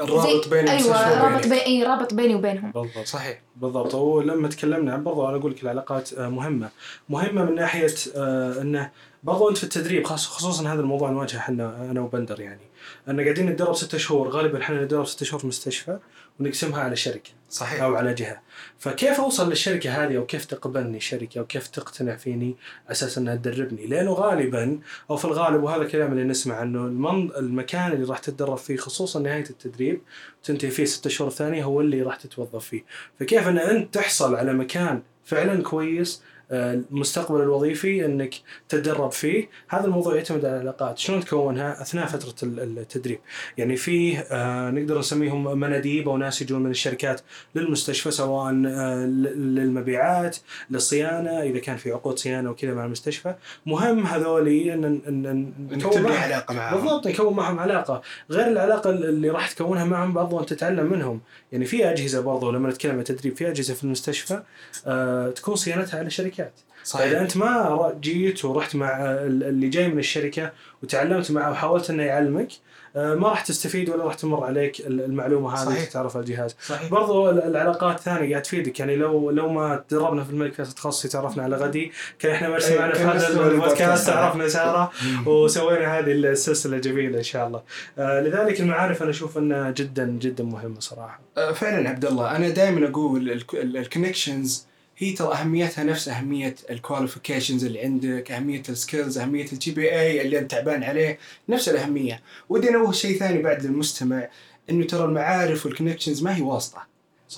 الرابط 0.00 0.48
بين 0.48 0.68
أيوه 0.68 1.22
رابط. 1.22 1.46
بين 1.46 1.58
أي 1.58 1.82
رابط 1.82 2.14
بيني 2.14 2.34
وبينهم. 2.34 2.70
بالضبط. 2.70 3.06
صحيح. 3.06 3.40
بالضبط. 3.56 3.94
ولما 3.94 4.48
تكلمنا 4.48 4.92
عن 4.92 5.04
برضو 5.04 5.28
أنا 5.28 5.36
أقول 5.36 5.52
لك 5.52 5.62
العلاقات 5.62 6.12
آه، 6.12 6.28
مهمة. 6.28 6.68
مهمة 7.08 7.44
من 7.44 7.54
ناحية 7.54 7.94
آه، 8.16 8.62
إنه 8.62 8.90
برضو 9.22 9.48
أنت 9.48 9.58
في 9.58 9.64
التدريب 9.64 10.06
خاص 10.06 10.26
خصوصا 10.26 10.72
هذا 10.72 10.80
الموضوع 10.80 11.10
نواجهه 11.10 11.38
إحنا 11.38 11.88
أنا 11.90 12.00
وبندر 12.00 12.40
يعني. 12.40 12.60
إن 13.08 13.20
قاعدين 13.20 13.46
نتدرب 13.46 13.74
ستة 13.74 13.98
شهور 13.98 14.28
غالبا 14.28 14.60
إحنا 14.60 14.84
نتدرب 14.84 15.06
ستة 15.06 15.26
شهور 15.26 15.40
في 15.40 15.46
مستشفى. 15.46 15.98
ونقسمها 16.40 16.80
على 16.80 16.96
شركة 16.96 17.30
صحيح. 17.50 17.82
أو 17.82 17.96
على 17.96 18.14
جهة. 18.14 18.42
فكيف 18.78 19.20
أوصل 19.20 19.48
للشركة 19.48 20.04
هذه 20.04 20.16
أو 20.16 20.26
كيف 20.26 20.44
تقبلني 20.44 20.96
الشركة 20.96 21.38
أو 21.38 21.46
كيف 21.46 21.66
تقتنع 21.66 22.16
فيني 22.16 22.56
أساس 22.90 23.18
إنها 23.18 23.34
تدربني؟ 23.34 23.86
لأنه 23.86 24.12
غالبا 24.12 24.78
أو 25.10 25.16
في 25.16 25.24
الغالب 25.24 25.62
وهذا 25.62 25.82
الكلام 25.82 26.12
اللي 26.12 26.24
نسمع 26.24 26.62
إنه 26.62 26.84
المن... 26.84 27.30
المكان 27.36 27.92
اللي 27.92 28.06
راح 28.06 28.18
تتدرب 28.18 28.58
فيه 28.58 28.76
خصوصا 28.76 29.20
نهاية 29.20 29.50
التدريب 29.50 30.00
تنتهي 30.42 30.70
فيه 30.70 30.84
ستة 30.84 31.10
شهور 31.10 31.30
ثانية 31.30 31.64
هو 31.64 31.80
اللي 31.80 32.02
راح 32.02 32.16
تتوظف 32.16 32.64
فيه. 32.68 32.84
فكيف 33.20 33.48
إن 33.48 33.58
أنت 33.58 33.94
تحصل 33.94 34.34
على 34.34 34.52
مكان 34.52 35.02
فعلا 35.24 35.62
كويس 35.62 36.22
المستقبل 36.52 37.40
الوظيفي 37.40 38.04
إنك 38.04 38.34
تتدرب 38.68 39.12
فيه. 39.12 39.48
هذا 39.68 39.84
الموضوع 39.84 40.16
يعتمد 40.16 40.44
على 40.44 40.54
العلاقات 40.56 40.98
شلون 40.98 41.24
تكونها 41.24 41.82
أثناء 41.82 42.06
فترة 42.06 42.34
ال- 42.48 42.78
التدريب. 42.78 43.18
يعني 43.58 43.76
فيه 43.76 44.18
آه، 44.18 44.70
نقدر 44.70 44.98
نسميهم 44.98 45.60
مناديب 45.60 46.08
أو 46.08 46.16
ناس 46.16 46.42
يجون 46.42 46.62
من 46.62 46.70
الشركات 46.70 47.20
للمستشفى 47.54 48.10
سواء 48.10 48.52
آه، 48.66 49.06
للمبيعات 49.06 50.36
للصيانة 50.70 51.42
إذا 51.42 51.58
كان 51.58 51.76
في 51.76 51.92
عقود 51.92 52.18
صيانة 52.18 52.50
وكذا 52.50 52.74
مع 52.74 52.84
المستشفى. 52.84 53.34
مهم 53.66 54.06
هذولي 54.06 54.74
ان 54.74 54.84
ان 55.08 55.52
نكون 55.70 56.06
علاقة 56.06 56.54
معهم. 56.54 56.80
بالضبط 56.80 57.06
نكون 57.06 57.36
معهم 57.36 57.60
علاقة. 57.60 58.02
غير 58.30 58.46
العلاقة 58.48 58.90
اللي 58.90 59.30
راح 59.30 59.50
تكونها 59.50 59.84
معهم 59.84 60.12
برضو 60.12 60.40
أنت 60.40 60.48
تتعلم 60.52 60.86
منهم. 60.92 61.20
يعني 61.52 61.64
في 61.64 61.90
أجهزة 61.90 62.20
برضو 62.20 62.50
لما 62.50 62.68
نتكلم 62.68 62.92
عن 62.92 62.98
التدريب 62.98 63.36
في 63.36 63.48
أجهزة 63.50 63.74
في 63.74 63.84
المستشفى 63.84 64.42
آه 64.86 65.30
تكون 65.30 65.56
صيانتها 65.56 65.98
على 65.98 66.10
شركات 66.10 66.37
فاذا 66.42 66.50
صحيح. 66.84 67.20
أنت 67.20 67.36
ما 67.36 67.94
جيت 68.00 68.44
ورحت 68.44 68.76
مع 68.76 68.96
ال- 69.04 69.44
اللي 69.44 69.68
جاي 69.68 69.88
من 69.88 69.98
الشركة 69.98 70.52
وتعلمت 70.82 71.30
معه 71.30 71.50
وحاولت 71.50 71.90
إنه 71.90 72.02
يعلمك 72.02 72.48
آه، 72.96 73.14
ما 73.14 73.28
راح 73.28 73.40
تستفيد 73.40 73.90
ولا 73.90 74.04
راح 74.04 74.14
تمر 74.14 74.44
عليك 74.44 74.80
ال- 74.80 75.00
المعلومة 75.04 75.54
هذه 75.54 75.66
صحيح. 75.66 75.84
تعرف 75.90 76.16
على 76.16 76.24
الجهاز. 76.24 76.56
صحيح. 76.66 76.90
برضو 76.90 77.30
ال- 77.30 77.42
العلاقات 77.42 78.00
ثانية 78.00 78.30
قاعد 78.30 78.42
تفيدك. 78.42 78.80
يعني 78.80 78.96
لو 78.96 79.30
لو 79.30 79.48
ما 79.48 79.84
تدربنا 79.88 80.24
في 80.24 80.30
الملك 80.30 80.52
فيصل 80.54 80.72
تخصصي 80.72 81.08
تعرفنا 81.08 81.42
على 81.42 81.56
غدي 81.56 81.92
كان 82.18 82.32
إحنا 82.32 82.48
ما 82.48 82.58
إيه، 82.66 82.78
معنا 82.78 82.92
في 82.94 83.00
هذا 83.02 83.28
ال 83.28 83.31
podcast 83.31 83.52
ال 83.54 83.60
podcast. 83.60 84.08
عرفنا 84.08 84.48
سارة 84.48 84.90
وسوينا 85.28 85.98
هذه 85.98 86.12
السلسلة 86.12 86.76
الجميله 86.76 87.18
إن 87.18 87.22
شاء 87.22 87.46
الله. 87.46 87.62
آه، 87.98 88.20
لذلك 88.20 88.60
المعارف 88.60 89.02
أنا 89.02 89.10
أشوف 89.10 89.38
إنها 89.38 89.70
جدا 89.70 90.06
جدا 90.06 90.44
مهمة 90.44 90.80
صراحة. 90.80 91.20
آه، 91.38 91.52
فعلا 91.52 91.88
عبد 91.88 92.04
الله 92.04 92.36
أنا 92.36 92.48
دائما 92.48 92.88
أقول 92.88 93.30
ال 93.54 93.63
connections 93.63 94.66
هي 94.98 95.12
ترى 95.12 95.34
أهميتها 95.34 95.84
نفس 95.84 96.08
أهمية 96.08 96.54
ال 96.70 96.76
qualifications 96.76 97.64
اللي 97.64 97.80
عندك، 97.80 98.30
أهمية 98.30 98.62
ال 98.68 98.74
skills، 98.74 99.18
أهمية 99.18 99.46
ال 99.52 99.70
GPA 99.70 100.20
اللي 100.20 100.38
أنت 100.38 100.50
تعبان 100.50 100.82
عليه، 100.82 101.18
نفس 101.48 101.68
الأهمية، 101.68 102.22
ودي 102.48 102.68
انوه 102.68 102.92
شيء 102.92 103.18
ثاني 103.18 103.42
بعد 103.42 103.66
للمستمع 103.66 104.28
إنه 104.70 104.86
ترى 104.86 105.04
المعارف 105.04 105.66
وال 105.66 105.75
connections 105.75 106.22
ما 106.22 106.36
هي 106.36 106.42
واسطة، 106.42 106.86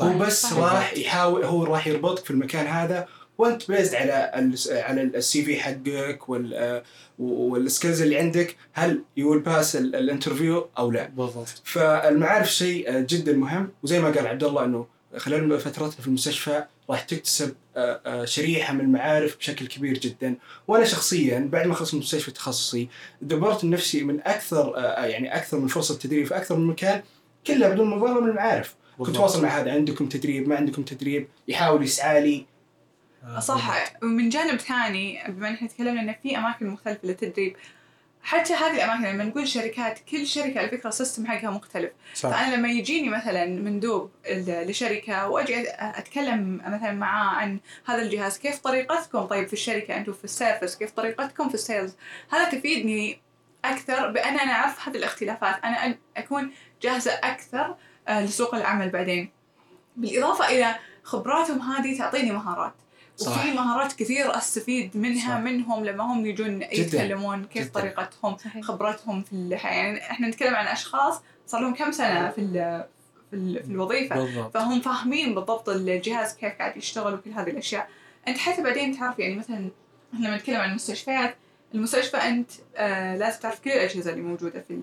هو 0.00 0.18
بس 0.18 0.42
صحيح. 0.42 0.58
راح 0.58 0.96
يحاول 0.96 1.44
هو 1.44 1.64
راح 1.64 1.86
يربطك 1.86 2.24
في 2.24 2.30
المكان 2.30 2.66
هذا 2.66 3.08
وأنت 3.38 3.68
based 3.70 3.94
على 3.94 4.30
ال 4.34 4.54
على 4.70 5.02
ال 5.02 5.42
CV 5.44 5.60
حقك 5.60 6.28
وال 6.28 6.82
وال 7.18 7.39
skills 7.39 8.02
اللي 8.02 8.18
عندك 8.18 8.56
هل 8.72 9.02
you 9.16 9.40
pass 9.40 9.76
ال 9.76 9.85
interview 9.85 10.68
أو 10.78 10.90
لا. 10.90 11.08
بالضبط. 11.08 11.62
فالمعارف 11.64 12.52
شيء 12.52 12.88
آه، 12.88 13.06
جدا 13.08 13.32
مهم. 13.32 13.68
وزي 13.82 14.00
ما 14.00 14.10
قال 14.10 14.26
عبد 14.26 14.44
الله 14.44 14.64
إنه 14.64 14.86
خلال 15.16 15.60
فترتنا 15.60 16.00
في 16.00 16.06
المستشفى 16.06 16.64
راح 16.90 17.02
تكتسب 17.02 17.54
آه، 17.76 18.00
آه، 18.06 18.24
شريحة 18.24 18.74
من 18.74 18.80
المعارف 18.80 19.36
بشكل 19.36 19.66
كبير 19.66 19.98
جدا. 19.98 20.34
وأنا 20.68 20.84
شخصيا 20.84 21.48
بعد 21.52 21.66
ما 21.66 21.74
خلصت 21.74 21.94
المستشفى 21.94 22.28
التخصصي 22.28 22.88
دبرت 23.22 23.64
نفسي 23.64 24.04
من 24.04 24.20
أكثر 24.20 24.76
آه، 24.76 25.04
يعني 25.04 25.36
أكثر 25.36 25.58
من 25.58 25.68
فرصة 25.68 25.98
تدريب 25.98 26.26
في 26.26 26.36
أكثر 26.36 26.56
من 26.56 26.66
مكان 26.66 27.02
كلها 27.46 27.68
بدون 27.68 27.90
مبالغه 27.90 28.20
من 28.20 28.28
المعارف. 28.28 28.74
كنت. 28.98 29.18
واصل 29.18 29.42
مع 29.42 29.48
هذا 29.48 29.72
عندكم 29.72 30.08
تدريب 30.08 30.48
ما 30.48 30.56
عندكم 30.56 30.82
تدريب 30.82 31.28
يحاول 31.48 31.82
يسعى 31.82 32.20
لي. 32.20 32.46
صح. 33.38 33.92
ومن 34.02 34.28
جانب 34.28 34.60
ثاني 34.60 35.18
بما 35.28 35.48
إن 35.48 35.54
إحنا 35.54 35.68
تكلمنا 35.68 36.00
انه 36.00 36.14
في 36.22 36.38
أماكن 36.38 36.66
مختلفة 36.66 37.00
للتدريب 37.04 37.56
حتى 38.22 38.54
هذه 38.54 38.74
الأماكن 38.74 39.02
لما 39.02 39.24
نقول 39.24 39.48
شركات 39.48 39.98
كل 39.98 40.26
شركة 40.26 40.58
على 40.58 40.68
فكرة 40.68 40.88
السيستم 40.88 41.26
حقها 41.26 41.50
مختلف. 41.50 41.90
صح. 42.14 42.30
فأنا 42.30 42.56
لما 42.56 42.68
يجيني 42.68 43.08
مثلا 43.08 43.46
مندوب 43.46 44.10
لشركة 44.46 45.28
وأجي 45.28 45.64
أتكلم 45.68 46.60
مثلا 46.66 46.92
معاه 46.92 47.34
عن 47.34 47.58
هذا 47.86 48.02
الجهاز 48.02 48.38
كيف 48.38 48.58
طريقتكم؟ 48.58 49.20
طيب 49.20 49.46
في 49.46 49.52
الشركة 49.52 49.96
أنتم 49.96 50.12
في 50.12 50.24
ال 50.24 50.31
service 50.31 50.76
كيف 50.76 50.90
طريقتكم 50.90 51.48
في 51.48 51.54
ال 51.54 51.60
sales؟ 51.60 51.96
هذا 52.30 52.44
تفيدني 52.44 53.20
أكثر 53.64 54.10
بأن 54.10 54.38
أنا 54.38 54.52
أعرف 54.52 54.88
هذه 54.88 54.96
الاختلافات. 54.96 55.64
أنا 55.64 55.96
أكون 56.16 56.52
جاهزة 56.82 57.12
أكثر 57.12 57.76
آه، 58.08 58.24
لسوق 58.24 58.54
العمل 58.54 58.90
بعدين. 58.90 59.30
بالإضافة 59.96 60.48
إلى 60.48 60.74
خبراتهم 61.02 61.60
هذه 61.60 61.98
تعطيني 61.98 62.32
مهارات. 62.32 62.74
صح. 63.20 63.38
وفي 63.38 63.50
مهارات 63.52 63.92
كثير 63.92 64.36
أستفيد 64.38 64.96
منها 64.96 65.34
صح. 65.36 65.40
منهم 65.40 65.84
لما 65.84 66.04
هم 66.04 66.26
يجون 66.26 66.62
يتكلمون 66.62 67.44
كيف 67.44 67.62
جداً. 67.70 67.80
طريقتهم 67.80 68.36
صحيح. 68.36 68.64
خبرتهم 68.64 69.22
في 69.22 69.32
الحياة 69.32 69.72
يعني 69.84 70.00
إحنا 70.10 70.28
نتكلم 70.28 70.54
عن 70.54 70.66
أشخاص 70.66 71.20
صار 71.46 71.60
لهم 71.60 71.74
كم 71.74 71.92
سنة 71.92 72.30
في 72.30 72.40
ال- 72.40 72.84
في, 73.30 73.36
ال- 73.36 73.62
في 73.64 73.70
الوظيفة 73.70 74.16
بالضبط 74.16 74.54
فهم 74.54 74.80
فاهمين 74.80 75.34
بالضبط 75.34 75.68
الجهاز 75.68 76.34
كيف 76.34 76.52
قاعد 76.52 76.76
يشتغل 76.76 77.14
وكل 77.14 77.30
هذه 77.30 77.50
الأشياء 77.50 77.88
أنت 78.28 78.38
حتى 78.38 78.62
بعدين 78.62 78.98
تعرف 78.98 79.18
يعني 79.18 79.34
مثلا 79.36 79.70
إحنا 80.14 80.26
لما 80.28 80.36
نتكلم 80.36 80.56
عن 80.56 80.70
المستشفيات 80.70 81.36
المستشفى 81.74 82.16
أنت 82.16 82.50
آه 82.76 83.16
لازم 83.16 83.40
تعرف 83.40 83.60
كل 83.60 83.70
الأجهزة 83.70 84.10
اللي 84.10 84.22
موجودة 84.22 84.64
في 84.68 84.80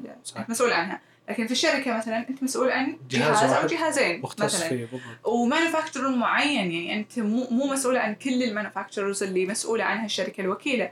مسؤول 0.50 0.74
عنها 0.74 1.02
لكن 1.30 1.46
في 1.46 1.52
الشركة 1.52 1.98
مثلا 1.98 2.30
أنت 2.30 2.44
مسؤول 2.44 2.72
عن 2.72 2.98
جهاز 3.10 3.40
جهاز, 3.40 3.52
أو 3.52 3.68
جهازين 3.68 4.22
مثلا. 4.40 4.70
فيه 4.70 4.88
و 5.24 5.30
manufacturer 5.30 6.10
معين 6.10 6.72
يعني 6.72 7.00
أنت 7.00 7.20
مو 7.20 7.48
مو 7.52 7.68
مسؤول 7.68 7.98
عن 7.98 8.16
كل 8.16 8.44
ال 8.44 8.49
manufacturers 8.49 9.24
اللي 9.24 9.46
مسؤولة 9.46 9.84
عنها 9.84 10.06
الشركة 10.06 10.42
الوكيلة. 10.42 10.90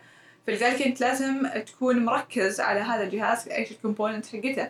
فلذلك 0.47 0.81
أنت 0.81 1.01
لازم 1.01 1.47
تكون 1.65 2.05
مركز 2.05 2.59
على 2.59 2.79
هذا 2.79 3.03
الجهاز 3.03 3.49
إيش 3.49 3.71
ال 3.71 3.77
component 3.77 4.25
حقته. 4.25 4.69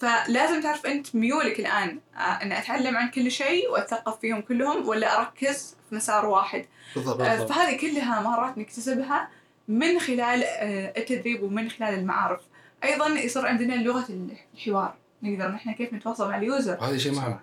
فلازم 0.00 0.62
تعرف 0.62 0.86
أنت 0.86 1.16
ميولك 1.16 1.60
الآن 1.60 2.00
آه، 2.16 2.18
أن 2.18 2.52
أتعلم 2.52 2.96
عن 2.96 3.10
كل 3.10 3.30
شيء 3.30 3.70
وأتثقف 3.70 4.20
فيهم 4.20 4.40
كلهم 4.40 4.88
ولا 4.88 5.20
أركز 5.20 5.76
في 5.88 5.94
مسار 5.94 6.26
واحد. 6.26 6.66
بالضبط 6.94 7.20
آه،. 7.20 7.46
فهذه 7.46 7.76
كلها 7.76 8.20
مهارات 8.20 8.58
نكتسبها 8.58 9.28
من 9.68 9.98
خلال 9.98 10.44
آه، 10.44 10.92
التدريب 10.96 11.42
ومن 11.42 11.70
خلال 11.70 11.94
المعارف. 11.94 12.40
أيضا 12.84 13.08
يصير 13.08 13.46
عندنا 13.46 13.74
لغه 13.74 14.06
الحوار. 14.54 14.94
نقدر 15.22 15.48
نحن 15.48 15.72
كيف 15.72 15.92
نتواصل 15.92 16.30
مع 16.30 16.36
ال 16.36 16.43
user؟ 16.43 16.78
وهذا 16.80 16.98
شيء 16.98 17.12
مهم. 17.12 17.38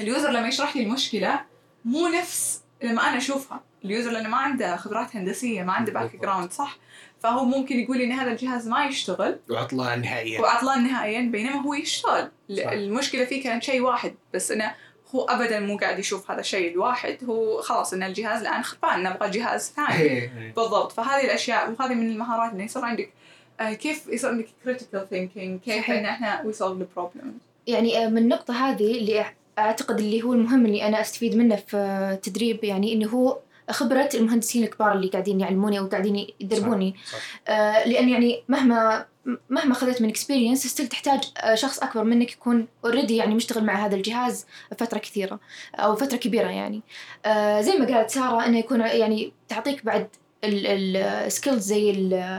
ال 0.00 0.06
user 0.06 0.30
لما 0.30 0.48
يشرح 0.48 0.76
لي 0.76 0.82
المشكلة 0.82 1.40
مو 1.84 2.06
نفس 2.06 2.62
لما 2.82 3.08
أنا 3.08 3.16
أشوفها. 3.16 3.60
ال 3.84 3.89
user 3.89 4.10
لأنه 4.10 4.28
ما 4.28 4.36
عنده 4.36 4.76
خبرات 4.76 5.16
هندسية 5.16 5.62
ما 5.62 5.72
عنده 5.72 5.92
background 5.92 6.52
صح؟ 6.52 6.78
فهو 7.20 7.44
ممكن 7.44 7.80
يقول 7.80 7.98
لي 7.98 8.04
إن 8.04 8.12
هذا 8.12 8.30
الجهاز 8.30 8.68
ما 8.68 8.84
يشتغل. 8.84 9.38
وعطلان 9.50 10.00
نهائيا. 10.00 10.40
وعطلان 10.40 10.82
نهائيا 10.82 11.20
بينما 11.20 11.62
هو 11.62 11.74
يشتغل. 11.74 12.30
صح. 12.56 12.66
المشكلة 12.66 13.24
فيه 13.24 13.42
كانت 13.42 13.62
شيء 13.62 13.80
واحد 13.80 14.14
بس 14.34 14.50
إنه 14.50 14.74
هو 15.14 15.24
ابدا 15.24 15.60
مو 15.60 15.76
قاعد 15.76 15.98
يشوف 15.98 16.30
هذا 16.30 16.40
الشيء 16.40 16.72
الواحد. 16.72 17.18
هو 17.24 17.62
خلاص 17.62 17.92
إن 17.92 18.02
الجهاز 18.02 18.40
الآن 18.40 18.62
خربان 18.62 19.02
نبغى 19.02 19.30
جهاز 19.30 19.72
ثاني. 19.76 20.00
إيه. 20.00 20.52
بالضبط. 20.56 20.92
فهذه 20.92 21.24
الأشياء 21.24 21.70
وهذه 21.70 21.94
من 21.94 22.10
المهارات 22.10 22.52
انه 22.52 22.64
يصير 22.64 22.84
عندك. 22.84 23.12
كيف 23.60 24.08
يصير 24.08 24.30
عندك 24.30 24.46
critical 24.66 25.14
thinking 25.14 25.64
كيف. 25.64 25.90
ان 25.90 26.04
إحنا 26.04 26.42
we 26.42 26.54
solve 26.54 26.82
the 26.82 27.00
problem 27.00 27.26
يعني 27.66 28.04
آه، 28.04 28.08
من 28.08 28.18
النقطة 28.18 28.54
هذه 28.54 28.98
اللي 28.98 29.24
أعتقد 29.58 29.98
اللي 29.98 30.22
هو 30.22 30.32
المهم 30.32 30.66
اللي 30.66 30.86
أنا 30.86 31.00
أستفيد 31.00 31.36
منه 31.36 31.56
في 31.56 31.76
التدريب 32.14 32.64
يعني 32.64 32.92
إنه 32.92 33.08
هو 33.08 33.38
خبرة 33.70 34.08
المهندسين 34.14 34.64
الكبار 34.64 34.92
اللي 34.92 35.08
قاعدين 35.08 35.40
يعلموني 35.40 35.78
أو 35.78 35.86
قاعدين 35.86 36.26
يدربوني 36.40 36.94
صح. 37.12 37.18
آه 37.48 37.88
لأن 37.88 38.08
يعني 38.08 38.42
مهما 38.48 39.06
مهما 39.50 39.72
أخذت 39.72 40.02
من 40.02 40.08
experience 40.08 40.66
still 40.66 40.86
تحتاج 40.86 41.20
آه، 41.38 41.54
شخص 41.54 41.78
أكبر 41.78 42.04
منك 42.04 42.32
يكون 42.32 42.66
already 42.84 43.16
يعني 43.16 43.34
مشتغل 43.34 43.64
مع 43.64 43.86
هذا 43.86 43.96
الجهاز 43.96 44.46
فترة 44.78 44.98
كثيرة 44.98 45.40
أو 45.74 45.96
فترة 45.96 46.16
كبيرة 46.16 46.48
يعني 46.48 46.82
آه 47.26 47.60
زي 47.60 47.72
ما 47.72 47.86
قالت 47.86 48.10
سارة 48.10 48.46
إنه 48.46 48.58
يكون 48.58 48.80
يعني 48.80 49.32
تعطيك 49.48 49.84
بعد 49.84 50.08
ال 50.44 50.61
skills 50.61 51.64
زي 51.66 51.90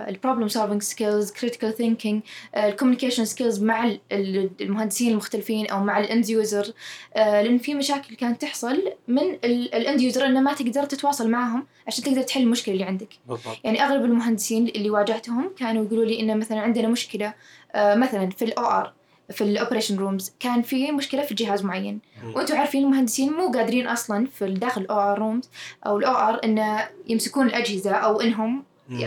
ال 0.10 0.14
problem 0.14 0.48
solving 0.48 0.82
skills 0.82 1.32
critical 1.32 1.74
thinking 1.74 2.22
ال 2.58 2.62
communication 2.62 3.25
skills 3.25 3.63
مع 3.63 3.86
ال- 3.86 4.00
ال- 4.12 4.50
المهندسين 4.62 5.12
المختلفين 5.12 5.68
أو 5.68 5.84
مع 5.84 6.00
ال 6.00 6.07
end 6.07 6.29
user 6.29 6.74
لأن 7.15 7.58
في 7.58 7.74
مشاكل 7.75 8.15
كانت 8.15 8.41
تحصل 8.41 8.84
من 9.08 9.24
ال 9.44 9.58
end 9.58 10.01
user 10.01 10.25
إنه 10.25 10.41
ما 10.41 10.53
تقدر 10.53 10.84
تتواصل 10.86 11.29
معهم 11.29 11.68
عشان 11.88 12.03
تقدر 12.03 12.22
تحل 12.22 12.41
المشكلة 12.41 12.74
اللي 12.74 12.86
عندك. 12.86 13.10
بالضبط. 13.27 13.58
يعني 13.63 13.84
أغلب 13.84 14.06
المهندسين 14.06 14.68
اللي 14.68 14.89
واجهتهم 14.89 15.51
كانوا 15.58 15.86
يقولوا 15.86 16.06
لي 16.06 16.20
إنه 16.20 16.34
مثلا 16.34 16.60
عندنا 16.60 16.88
مشكلة 16.88 17.34
آه، 17.75 17.96
مثلا 17.96 18.29
في 18.29 18.46
ال 18.46 18.65
OR 18.65 18.94
في 19.31 19.43
ال 19.44 19.49
operation 19.49 19.98
rooms 19.98 20.34
كان 20.39 20.62
في 20.62 20.91
مشكلة 20.91 21.21
في 21.21 21.33
جهاز 21.33 21.63
معين. 21.63 22.00
وأنتم 22.36 22.57
عارفين 22.57 22.83
المهندسين 22.83 23.33
مو 23.33 23.51
قادرين 23.51 23.88
أصلا 23.88 24.27
في 24.39 24.51
داخل 24.51 24.81
ال 24.82 25.00
OR 25.00 25.20
rooms 25.20 25.50
أو 25.86 25.98
ال 25.98 26.13
OR 26.13 26.39
انه 26.43 26.88
يمسكون 27.07 27.48
الأجهزة 27.48 27.91
أو 27.91 28.21
إنهم. 28.21 28.63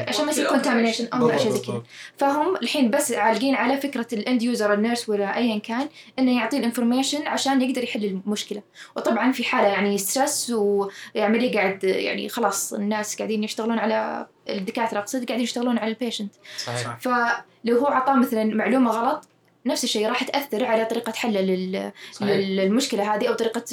عشان 0.09 0.25
ما 0.25 0.31
يصير 0.31 0.49
contamination 0.49 1.09
أو 1.13 1.31
اشياء 1.31 1.53
زي 1.53 1.61
كذا. 1.61 1.83
فهم 2.17 2.57
الحين 2.57 2.91
بس 2.91 3.13
عالقين 3.13 3.55
على 3.55 3.77
فكرة 3.77 4.07
ال 4.13 4.20
end 4.20 4.43
user 4.43 4.75
ال 4.75 4.80
nurse 4.80 5.09
ولا 5.09 5.37
ايا 5.37 5.59
كان 5.59 5.89
إنه 6.19 6.37
يعطيه 6.37 6.59
ال 6.59 6.64
information 6.64 7.27
عشان 7.27 7.63
يقدر 7.63 7.85
يحل 7.85 8.05
المشكلة. 8.05 8.63
وطبعا 8.97 9.33
في 9.33 9.45
حالة 9.45 9.69
يعني 9.69 9.99
stress 9.99 10.53
وعمليه 10.55 11.55
قاعد 11.55 11.85
يعني 11.85 12.29
خلاص 12.29 12.73
الناس 12.73 13.17
قاعدين 13.17 13.45
يشتغلون 13.45 13.79
على 13.79 14.27
الدكاترة 14.49 14.99
أقصد 14.99 15.25
قاعدين 15.25 15.45
يشتغلون 15.45 15.79
على 15.79 15.91
ال 15.91 15.96
patient 15.96 16.35
صحيح. 16.59 16.99
فلو 16.99 17.79
هو 17.79 17.87
عطاه 17.87 18.17
مثلا 18.17 18.45
معلومة 18.45 18.91
غلط 18.91 19.29
نفس 19.67 19.85
الشيء 19.85 20.09
راح 20.09 20.23
تأثر 20.23 20.65
على 20.65 20.85
طريقة 20.85 21.13
حله 21.13 21.41
لل... 21.41 21.93
صحيح. 22.13 22.31
للمشكلة 22.37 23.15
هذه 23.15 23.29
أو 23.29 23.35
طريقة 23.35 23.65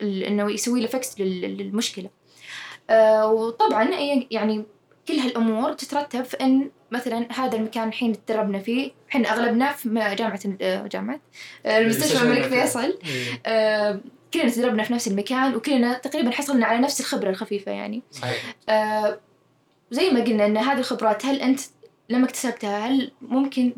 ال- 0.00 0.22
إنه 0.24 0.50
يسوي 0.52 0.80
له 0.80 0.86
fix 0.86 1.20
للمشكلة. 1.20 2.10
آه 2.90 3.32
وطبعا 3.32 3.84
أي- 3.90 4.24
يعني 4.30 4.64
كل 5.08 5.14
هالأمور 5.14 5.72
تترتب 5.72 6.24
في 6.24 6.36
إن 6.40 6.70
مثلا 6.90 7.28
هذا 7.32 7.56
المكان 7.56 7.88
الحين 7.88 8.26
تدربنا 8.26 8.58
فيه 8.58 8.90
إحنا 9.10 9.32
أغلبنا 9.32 9.72
في 9.72 9.88
جامعة 10.18 10.40
آه، 10.60 10.86
جامعة. 10.86 11.20
آه، 11.66 11.78
المستشفى 11.78 12.22
الملك 12.22 12.42
فيصل. 12.42 12.98
إيه. 13.06 13.42
آه 13.46 14.00
كلنا 14.34 14.50
تدربنا 14.50 14.82
في 14.82 14.92
نفس 14.92 15.08
المكان 15.08 15.54
وكلنا 15.54 15.98
تقريبا 15.98 16.30
حصلنا 16.30 16.66
على 16.66 16.78
نفس 16.78 17.00
الخبرة 17.00 17.30
الخفيفة 17.30 17.72
يعني. 17.72 18.02
صحيح. 18.12 18.54
آه 18.68 19.20
زي 19.90 20.10
ما 20.10 20.20
قلنا 20.24 20.46
إن 20.46 20.56
هذه 20.56 20.78
الخبرات 20.78 21.26
هل 21.26 21.40
أنت 21.40 21.60
لما 22.10 22.24
اكتسبتها 22.26 22.78
هل 22.86 23.12
ممكن 23.22 23.72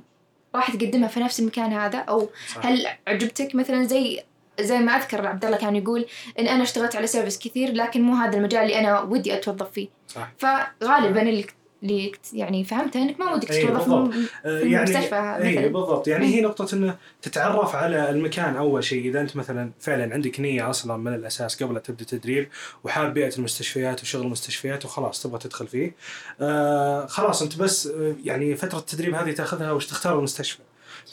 راح 0.55 0.71
تقدمها 0.71 1.09
في 1.09 1.21
نفس 1.21 1.41
المكان 1.41 1.73
هذا 1.73 1.99
أو 1.99 2.29
صح. 2.49 2.67
هل 2.67 2.87
عجبتك 3.09 3.55
مثلا 3.55 3.85
زي 3.85 4.23
زي 4.61 4.79
ما 4.79 4.93
أذكر 4.93 5.27
عبد 5.27 5.45
الله 5.45 5.57
كان 5.57 5.77
يقول 5.77 6.07
إن 6.39 6.49
أنا 6.49 6.63
اشتغلت 6.63 6.97
على 6.97 7.07
سيرفيس 7.07 7.39
كثير 7.39 7.73
لكن 7.73 8.03
مو 8.03 8.15
هذا 8.15 8.37
المجال 8.37 8.63
اللي 8.63 8.79
أنا 8.79 9.01
ودي 9.01 9.35
أتوظف 9.35 9.71
فيه 9.71 9.89
صح. 10.09 10.33
فغالبا 10.39 11.23
اللي 11.23 11.47
اللي 11.83 12.13
يعني 12.33 12.65
فهمته 12.65 13.03
إنك 13.03 13.21
ما 13.21 13.35
ودك 13.35 13.49
تتوظف 13.49 13.89
بالضبط. 13.89 14.11
في 14.13 14.29
آه، 14.45 14.63
المستشفى 14.63 15.15
اي 15.15 15.51
مثلا 15.53 15.67
بالضبط 15.67 16.09
يعني 16.09 16.27
هي 16.27 16.41
نقطة 16.41 16.75
إنه 16.75 16.97
تتعرف 17.23 17.75
على 17.75 18.11
المكان 18.11 18.57
أول 18.57 18.85
شيء 18.85 19.09
إذا 19.09 19.21
أنت 19.21 19.37
مثلا 19.37 19.71
فعلا 19.81 20.15
عندك 20.15 20.41
نية 20.41 20.71
أصلا 20.71 20.97
من 20.97 21.15
الأساس 21.15 21.63
قبل 21.63 21.75
لا 21.75 21.81
تبدأ 21.81 22.05
تدريب 22.05 22.49
وحاب 22.85 23.15
بيئة 23.15 23.37
المستشفيات 23.39 24.03
وشغل 24.03 24.23
المستشفيات 24.23 24.85
وخلاص 24.85 25.23
تبغى 25.23 25.39
تدخل 25.39 25.67
فيه 25.67 25.95
آه 26.41 27.07
خلاص 27.07 27.43
أنت 27.43 27.57
بس 27.57 27.87
آه، 27.87 28.15
يعني 28.25 28.57
فترة 28.57 28.79
التدريب 28.79 29.15
هذه 29.15 29.33
تأخذها 29.33 29.73
وش 29.73 29.87
تختار 29.87 30.19
المستشفى. 30.19 30.59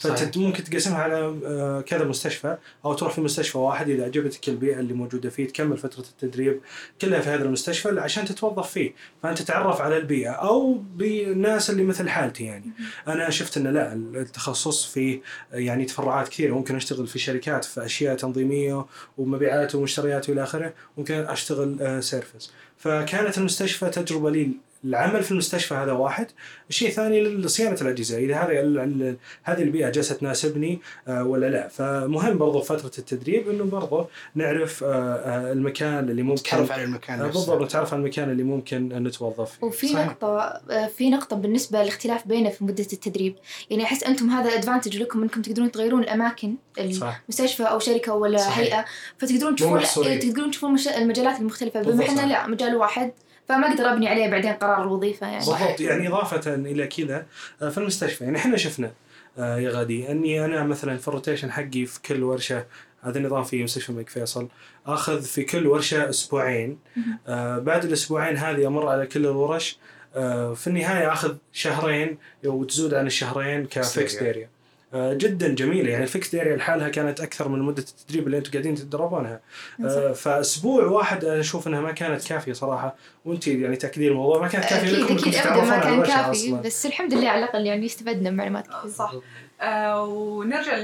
فأنت 0.00 0.38
ممكن 0.38 0.64
تقسمها 0.64 0.98
على 0.98 1.38
آه، 1.46 1.80
كذا 1.80 2.04
مستشفى 2.04 2.56
أو 2.84 2.94
تروح 2.94 3.12
في 3.12 3.20
مستشفى 3.20 3.58
واحد 3.58 3.88
اذا 3.88 4.04
عجبتك 4.04 4.48
البيئه 4.48 4.80
اللي 4.80 4.94
موجودة 4.94 5.30
فيه 5.30 5.48
تكمل 5.48 5.76
فترة 5.76 6.00
التدريب 6.00 6.60
كلها 7.00 7.20
في 7.20 7.30
هذا 7.30 7.44
المستشفى 7.44 8.00
عشان 8.00 8.24
تتوظف 8.24 8.70
فيه. 8.70 8.92
فأنت 9.22 9.38
تتعرف 9.38 9.80
على 9.80 9.96
البيئة 9.96 10.30
أو 10.30 10.72
بالناس 10.72 11.70
اللي 11.70 11.84
مثل 11.84 12.08
حالتي 12.08 12.44
يعني. 12.44 12.70
أنا 13.08 13.30
شفت 13.30 13.56
إن 13.56 13.66
لا 13.66 13.92
التخصص 13.92 14.86
فيه 14.86 15.20
يعني 15.52 15.84
تفرعات 15.84 16.28
كثيرة. 16.28 16.54
ممكن 16.54 16.76
أشتغل 16.76 17.06
في 17.06 17.18
شركات 17.18 17.64
في 17.64 17.84
أشياء 17.84 18.16
تنظيمية 18.16 18.86
ومبيعات 19.18 19.74
ومشتريات 19.74 20.28
وإلى 20.28 20.42
آخره. 20.42 20.72
ممكن 20.98 21.14
أشتغل 21.14 21.76
آه، 21.80 22.00
سيرفس 22.00 22.52
فكانت 22.78 23.38
المستشفى 23.38 23.90
تجربة 23.90 24.30
لي 24.30 24.50
العمل 24.84 25.22
في 25.22 25.30
المستشفى 25.32 25.74
هذا 25.74 25.92
واحد. 25.92 26.26
الشيء 26.70 26.88
الثاني 26.88 27.48
صيانه 27.48 27.76
الأجهزة. 27.80 28.18
إذا 28.18 28.36
هذا 28.36 29.16
هذه 29.42 29.62
البيئة 29.62 29.90
جالسه 29.90 30.14
تناسبني 30.14 30.80
آه، 31.08 31.24
ولا 31.24 31.46
لا؟ 31.50 31.68
فمهم 31.68 32.38
برضو 32.38 32.60
فترة 32.60 32.90
التدريب 32.98 33.48
إنه 33.50 33.64
برضو 33.64 34.06
نعرف 34.34 34.84
آه، 34.84 34.88
آه، 34.88 35.52
المكان 35.52 36.10
اللي 36.10 36.22
ممكن 36.22 36.42
تتعرف 36.42 36.72
على 36.72 36.84
المكان 36.84 37.18
نفسه. 37.18 37.32
بالضبط 37.32 37.62
نتعرف 37.62 37.92
على 37.94 38.00
المكان 38.02 38.30
اللي 38.30 38.42
ممكن 38.42 38.88
نتوظف 38.88 39.50
فيه. 39.58 39.66
وفي 39.66 39.88
صحيح. 39.88 40.06
نقطة 40.06 40.38
آه، 40.70 40.86
في 40.86 41.10
نقطة 41.10 41.36
بالنسبة 41.36 41.82
للاختلاف 41.82 42.28
بينه 42.28 42.50
في 42.50 42.64
مدة 42.64 42.86
التدريب، 42.92 43.34
يعني 43.70 43.84
أحس 43.84 44.04
أنتم 44.04 44.30
هذا 44.30 44.54
ادفانتج 44.54 44.96
لكم 44.98 45.22
أنكم 45.22 45.42
تقدرون 45.42 45.70
تغيرون 45.72 46.02
الأماكن 46.02 46.54
صح. 46.92 47.22
المستشفى 47.28 47.62
أو 47.62 47.78
شركة 47.78 48.14
ولا 48.14 48.38
صحيح. 48.38 48.58
هيئة. 48.58 48.84
فتقدرون 49.18 49.56
تشوفون 49.56 50.18
تقدرون 50.18 50.50
تشوفون 50.50 50.72
مش- 50.74 50.88
المجالات 50.88 51.40
المختلفة. 51.40 51.82
بما. 51.82 52.04
إحنا 52.04 52.20
لا 52.26 52.46
مجال 52.46 52.76
واحد 52.76 53.12
فما 53.48 53.70
أقدر 53.70 53.92
أبني 53.92 54.08
عليه 54.08 54.30
بعدين 54.30 54.52
قرار 54.52 54.82
الوظيفة 54.82 55.26
يعني. 55.26 55.38
بالضبط 55.38 55.80
يعني 55.80 56.08
إضافة 56.08 56.54
إلى 56.54 56.86
كذا 56.86 57.26
آه، 57.62 57.68
في 57.68 57.78
المستشفى 57.78 58.24
يعني 58.24 58.36
إحنا 58.36 58.56
شفنا 58.56 58.92
آه، 59.38 59.58
يا 59.58 59.70
غادي 59.70 60.10
أني 60.10 60.44
أنا 60.44 60.64
مثلا 60.64 60.96
في 60.96 61.08
ال 61.08 61.13
rotation 61.13 61.52
حقي 61.52 61.86
في 61.86 62.02
كل 62.02 62.22
ورشة 62.22 62.64
هذا 63.00 63.18
النظام 63.18 63.44
في 63.44 63.64
مستشفى 63.64 63.90
الملك 63.90 64.08
فيصل 64.08 64.48
آخذ 64.86 65.22
في 65.22 65.42
كل 65.42 65.66
ورشة 65.66 66.10
أسبوعين. 66.10 66.78
آه، 67.26 67.58
بعد 67.58 67.84
الأسبوعين 67.84 68.36
هذه 68.36 68.66
أمر 68.66 68.88
على 68.88 69.06
كل 69.06 69.26
الورش 69.26 69.78
آه، 70.16 70.54
في 70.54 70.66
النهاية 70.66 71.12
آخذ 71.12 71.36
شهرين 71.52 72.18
وتزود 72.44 72.94
عن 72.94 73.06
الشهرين 73.06 73.66
ك 73.66 73.75
fixed 73.75 74.22
area 74.22 74.48
جدا 74.94 75.54
جميلة. 75.54 75.90
يعني 75.90 76.02
ال 76.04 76.09
fixed 76.09 76.34
area 76.34 76.56
لحالها 76.56 76.88
كانت 76.88 77.20
أكثر 77.20 77.48
من 77.48 77.62
مدة 77.62 77.82
التدريب 77.82 78.26
اللي 78.26 78.38
أنتم 78.38 78.50
قاعدين 78.52 78.74
تتدربونها. 78.74 79.40
آه، 79.84 80.12
فأسبوع 80.12 80.84
واحد 80.84 81.24
أنا 81.24 81.40
أشوف 81.40 81.68
إنها 81.68 81.80
ما 81.80 81.92
كانت 81.92 82.28
كافية 82.28 82.52
صراحة. 82.52 82.94
وأنت 83.24 83.48
يعني 83.48 83.76
تاكدين 83.76 84.08
الموضوع 84.08 84.40
ما 84.40 84.48
كانت 84.48 84.64
كافية 84.64 84.88
أكيد 84.88 84.98
لكم 84.98 85.14
أبدا 85.14 85.30
تتعرفون 85.30 85.68
ما 85.68 85.78
كان 85.78 86.02
كافي 86.02 86.30
أصلاً. 86.30 86.60
بس 86.60 86.86
الحمد 86.86 87.14
لله 87.14 87.28
على 87.28 87.44
الأقل 87.44 87.66
يعني 87.66 87.86
استفدنا 87.86 88.30
بمعلومات 88.30 88.66
كثير 88.66 88.90
صح. 88.90 89.14
آه 89.60 90.04
ونرجع 90.04 90.76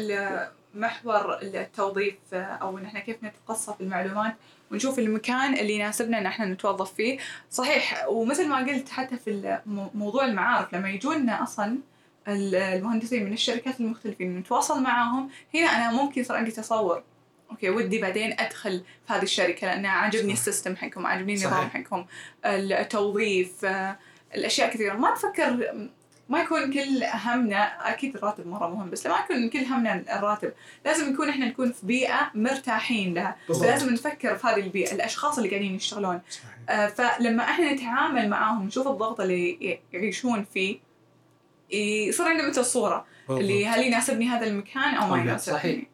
لمحور 0.74 1.38
التوظيف 1.42 2.14
آه، 2.32 2.36
أو 2.36 2.78
إن 2.78 2.84
إحنا 2.84 3.00
كيف 3.00 3.16
نتقصى 3.24 3.74
في 3.78 3.80
المعلومات 3.80 4.34
ونشوف 4.70 4.98
المكان 4.98 5.54
اللي 5.58 5.72
يناسبنا 5.74 6.18
إن 6.18 6.26
إحنا 6.26 6.46
نتوظف 6.46 6.92
فيه. 6.92 7.18
صحيح 7.50 8.06
ومثل 8.08 8.48
ما 8.48 8.56
قلت 8.58 8.88
حتى 8.88 9.16
في 9.16 9.58
موضوع 9.94 10.24
المعارف 10.24 10.74
لما 10.74 10.90
يجونا 10.90 11.42
أصلا 11.42 11.78
المهندسين 12.28 13.24
من 13.24 13.32
الشركات 13.32 13.80
المختلفين 13.80 14.38
نتواصل 14.38 14.82
معاهم 14.82 15.30
هنا 15.54 15.66
أنا 15.66 15.92
ممكن 15.92 16.20
يصير 16.20 16.37
عندي 16.37 16.50
تصور 16.50 17.02
okay 17.50 17.70
ودي 17.70 18.00
بعدين 18.00 18.40
أدخل 18.40 18.84
في 19.06 19.12
هذه 19.12 19.22
الشركة 19.22 19.66
لأن 19.66 19.87
عاجبني. 19.87 20.32
ال 20.33 20.39
system 20.39 20.76
حقهم 20.76 21.06
عاجبني. 21.06 21.34
النظام 21.34 21.70
حقهم 21.70 22.06
التوظيف 22.44 23.64
آه، 23.64 23.98
الأشياء 24.34 24.70
كثيرة 24.70 24.94
ما 24.94 25.14
تفكر 25.14 25.72
ما 26.28 26.40
يكون 26.40 26.72
كل 26.72 27.04
همنا 27.24 27.90
أكيد 27.92 28.16
الراتب 28.16 28.46
مرة 28.46 28.68
مهم 28.68 28.90
بس 28.90 29.06
ما 29.06 29.16
يكون 29.24 29.48
كل 29.48 29.64
همنا 29.64 30.18
الراتب 30.18 30.52
لازم 30.84 31.12
نكون 31.12 31.28
إحنا 31.28 31.46
نكون 31.46 31.72
في 31.72 31.87
بيئة 31.87 32.30
مرتاحين 32.34 33.14
لها. 33.14 33.37
فلازم 33.48 33.92
نفكر 33.92 34.37
في 34.37 34.46
هذه 34.46 34.60
البيئة 34.60 34.92
الأشخاص 34.92 35.37
اللي 35.38 35.50
قاعدين 35.50 35.74
يشتغلون 35.74 36.20
صحيح. 36.30 36.50
آه، 36.68 36.87
فلما 36.87 37.44
إحنا 37.44 37.72
نتعامل 37.72 38.28
معاهم 38.28 38.66
نشوف 38.66 38.88
الضغط 38.88 39.20
اللي 39.20 39.80
يعيشون 39.92 40.44
فيه 40.54 40.78
يصير 42.08 42.26
عندنا 42.26 42.48
مثل 42.48 42.60
الصورة 42.60 43.04
اللي 43.30 43.66
هل 43.66 43.82
يناسبني 43.82 44.28
هذا 44.28 44.46
المكان 44.46 44.94
أو 44.94 45.08
ما 45.08 45.18
يناسبني؟ 45.18 45.58
صحيح. 45.58 45.84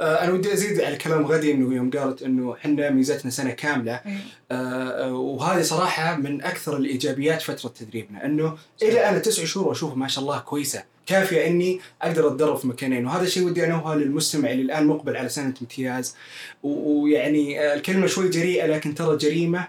آه، 0.00 0.24
أنا 0.24 0.32
ودي 0.32 0.52
أزيد 0.52 0.80
على 0.80 0.96
كلام 0.96 1.26
غدي 1.26 1.52
إنه 1.52 1.74
يوم 1.74 1.90
قالت 1.90 2.22
إنه 2.22 2.54
إحنا 2.54 2.90
ميزتنا 2.90 3.30
سنة 3.30 3.50
كاملة. 3.50 4.00
إيه. 4.06 4.18
آه، 4.50 5.12
وهذه 5.12 5.62
صراحة 5.62 6.16
من 6.16 6.42
أكثر 6.42 6.76
الإيجابيات 6.76 7.42
فترة 7.42 7.68
تدريبنا 7.68 8.24
إنه 8.24 8.56
إلى 8.82 9.08
أنا 9.08 9.18
تسع 9.18 9.44
شهور 9.44 9.68
واشوف 9.68 9.96
ما 9.96 10.08
شاء 10.08 10.24
الله 10.24 10.38
كويسة 10.38 10.84
كافية 11.06 11.46
إني 11.46 11.80
أقدر 12.02 12.28
أتدرب 12.28 12.56
في 12.56 12.66
مكانين. 12.66 13.06
وهذا 13.06 13.22
الشيء 13.22 13.46
ودي 13.46 13.64
انوهه 13.64 13.94
للمستمع 13.94 14.50
اللي 14.50 14.62
الآن 14.62 14.86
مقبل 14.86 15.16
على 15.16 15.28
سنة 15.28 15.54
امتياز. 15.60 16.16
ويعني 16.62 17.60
آه، 17.60 17.74
الكلمة 17.74 18.06
شوي 18.06 18.28
جريئة 18.28 18.66
لكن 18.66 18.94
ترى 18.94 19.16
جريمة 19.16 19.68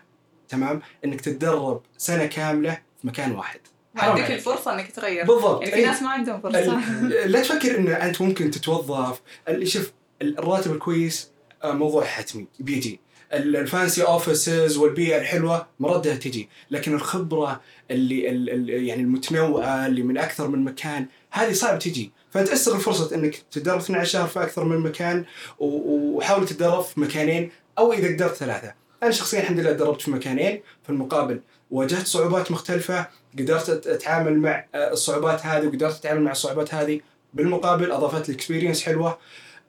تمام؟ 0.50 0.82
إنك 1.06 1.22
تتدرب 1.22 1.82
سنة 1.98 2.26
كاملة 2.26 2.74
في 3.02 3.08
مكان 3.08 3.32
واحد. 3.32 3.60
ما 3.96 4.02
حرام 4.02 4.12
عندك 4.12 4.24
عليك. 4.26 4.38
الفرصة 4.38 4.74
إنك 4.74 4.92
تغير. 4.92 5.26
بالضبط. 5.26 5.62
يعني 5.62 5.76
في. 5.76 5.82
ناس 5.86 6.02
ما 6.02 6.10
عندهم 6.10 6.42
فرصة. 6.42 6.80
لا 7.26 7.42
تفكر 7.42 7.78
إن 7.78 7.88
أنت 7.88 8.22
ممكن 8.22 8.52
تتوظف. 8.52 9.22
شوف 9.64 9.92
الراتب 10.22 10.72
الكويس 10.72 11.32
آه، 11.64 11.72
موضوع 11.72 12.04
حتمي 12.06 12.48
بيجي. 12.60 13.00
ال- 13.34 13.56
ال 13.56 13.64
fancy 13.64 14.04
offices 14.04 14.78
والبيئة 14.78 15.18
الحلوة 15.18 15.68
مردها 15.80 16.16
تجي. 16.16 16.50
لكن 16.72 16.94
الخبرة 16.94 17.62
اللي 17.92 18.30
ال 18.30 18.50
ال 18.50 18.70
يعني 18.88 19.02
المتنوعة 19.02 19.88
اللي 19.88 20.02
من 20.04 20.18
أكثر 20.18 20.48
من 20.48 20.64
مكان 20.64 21.06
هذه 21.32 21.54
صعب 21.54 21.80
تجي. 21.80 22.12
فأنت 22.32 22.50
أستغل 22.50 22.80
فرصة 22.80 23.16
إنك 23.16 23.36
تتدرب 23.52 23.80
12 23.80 24.10
شهر 24.10 24.28
في 24.28 24.44
أكثر 24.44 24.64
من 24.64 24.78
مكان 24.80 25.26
و- 25.60 26.16
وحاول 26.18 26.46
تتدرب 26.46 26.82
في 26.84 27.00
مكانين 27.00 27.52
أو 27.78 27.94
إذا 27.94 28.08
قدرت 28.08 28.36
ثلاثة. 28.36 28.74
أنا 29.04 29.12
شخصيا 29.12 29.40
الحمد 29.40 29.60
لله 29.60 29.74
تدربت 29.74 30.02
في 30.02 30.12
مكانين. 30.12 30.62
في 30.84 30.90
المقابل 30.90 31.42
واجهت 31.76 32.08
صعوبات 32.08 32.52
مختلفة 32.52 33.08
قدرت 33.40 33.66
أت- 33.66 33.88
أتعامل 33.88 34.38
مع 34.38 34.66
آه، 34.76 34.92
الصعوبات 34.92 35.46
هذه 35.46 35.68
وقدرت 35.68 35.96
أتعامل 35.96 36.22
مع 36.22 36.32
الصعوبات 36.32 36.74
هذه. 36.74 37.00
بالمقابل 37.34 37.92
أضافت 37.92 38.30
لي 38.30 38.36
experience 38.36 38.88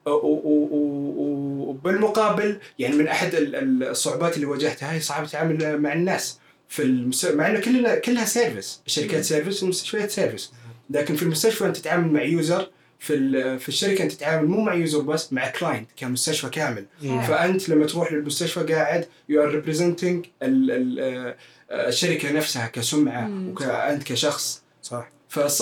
و- 0.05 1.69
وبالمقابل 1.69 2.59
يعني 2.79 2.95
من 2.95 3.07
ال- 3.55 3.83
الصعوبات 3.83 4.35
اللي 4.35 4.45
واجهتها 4.45 4.93
هي 4.93 4.99
صعب 4.99 5.23
التعامل 5.23 5.79
مع 5.81 5.93
الناس 5.93 6.39
في 6.69 6.81
المس... 6.81 7.25
مع 7.25 7.47
إنه 7.47 7.59
كلنا 7.59 7.95
كلها 7.95 8.25
service 8.25 8.81
الشركات 8.87 9.23
service 9.23 9.63
والمستشفيات 9.63 10.11
service 10.11 10.51
لكن 10.89 11.15
في 11.15 11.23
المستشفى 11.23 11.65
أنت 11.65 11.77
تتعامل 11.77 12.13
مع 12.13 12.21
user 12.23 12.69
في 12.99 13.13
ال- 13.13 13.59
في 13.59 13.69
الشركة 13.69 14.03
أنت 14.03 14.11
تتعامل 14.11 14.47
مو 14.47 14.61
مع 14.61 14.73
user 14.73 14.99
بس 15.01 15.33
مع 15.33 15.49
client 15.49 15.89
كمستشفى 15.97 16.49
كامل. 16.49 16.85
مم. 17.01 17.21
فأنت 17.21 17.69
لما 17.69 17.85
تروح 17.85 18.11
للمستشفى 18.13 18.73
قاعد 18.73 19.05
you 19.29 19.43
are 19.43 19.49
representing 19.49 20.25
الشركة 21.71 22.31
نفسها 22.31 22.67
كسمعة. 22.67 23.31
وانت 23.61 24.03
كشخص 24.03 24.63
صح 24.81 25.09
فص 25.29 25.61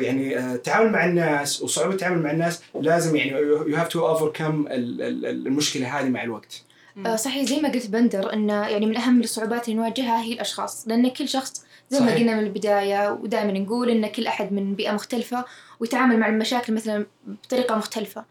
يعني 0.00 0.38
آه، 0.38 0.54
التعامل 0.54 0.92
مع 0.92 1.04
الناس 1.04 1.62
وصعوبة 1.62 1.92
التعامل 1.92 2.22
مع 2.22 2.30
الناس 2.30 2.62
لازم 2.74 3.16
يعني 3.16 3.30
you 3.30 3.76
have 3.76 3.88
to 3.88 4.08
overcome 4.08 4.66
المشكلة 4.70 6.00
هذه 6.00 6.08
مع 6.08 6.22
الوقت 6.22 6.62
آه، 7.06 7.16
صحيح 7.16 7.44
زي 7.44 7.60
ما 7.60 7.68
قلت 7.72 7.86
بندر 7.86 8.32
انه 8.32 8.66
يعني 8.66 8.86
من 8.86 8.96
أهم 8.96 9.20
الصعوبات 9.20 9.68
اللي 9.68 9.80
نواجهها 9.80 10.22
هي 10.22 10.32
الأشخاص 10.32 10.88
لأن 10.88 11.08
كل 11.08 11.28
شخص 11.28 11.64
زي 11.90 12.00
ما. 12.00 12.14
قلنا 12.14 12.34
من 12.34 12.46
البداية 12.46 13.12
ودائما 13.12 13.52
نقول 13.52 13.90
إن 13.90 14.06
كل 14.06 14.26
أحد 14.26 14.52
من 14.52 14.74
بيئة 14.74 14.92
مختلفة 14.92 15.44
ويتعامل 15.80 16.18
مع 16.20 16.28
المشاكل 16.28 16.74
مثلا 16.74 17.06
بطريقة 17.26 17.76
مختلفة. 17.76 18.24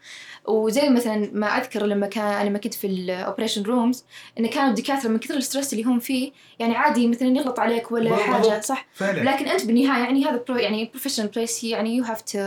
وزي 0.45 0.89
مثلا 0.89 1.29
ما 1.33 1.47
أذكر 1.47 1.85
لما 1.85 2.07
كان 2.07 2.23
أنا 2.25 2.49
لما 2.49 2.59
كنت 2.59 2.73
في 2.73 2.87
ال 2.87 2.95
operation 2.95 3.63
rooms 3.63 4.05
إن 4.39 4.47
كانوا 4.47 4.69
الدكاترة 4.69 5.09
من 5.09 5.19
كثر 5.19 5.33
ال 5.37 5.42
stress 5.42 5.73
اللي 5.73 5.83
هم 5.83 5.99
فيه 5.99 6.31
يعني 6.59 6.75
عادي 6.75 7.07
مثلا 7.07 7.27
يغلط 7.27 7.59
عليك 7.59 7.91
ولا 7.91 8.09
بالضبط. 8.09 8.27
حاجة 8.29 8.61
صح؟ 8.61 8.85
فعلا. 8.93 9.29
لكن 9.29 9.45
أنت 9.47 9.65
بالنهاية 9.65 10.03
يعني 10.03 10.25
هذا 10.25 10.43
pro 10.47 10.57
يعني 10.57 10.85
professional 10.85 11.27
place 11.27 11.63
يعني 11.63 11.95
you 11.95 12.03
have 12.03 12.21
to 12.21 12.39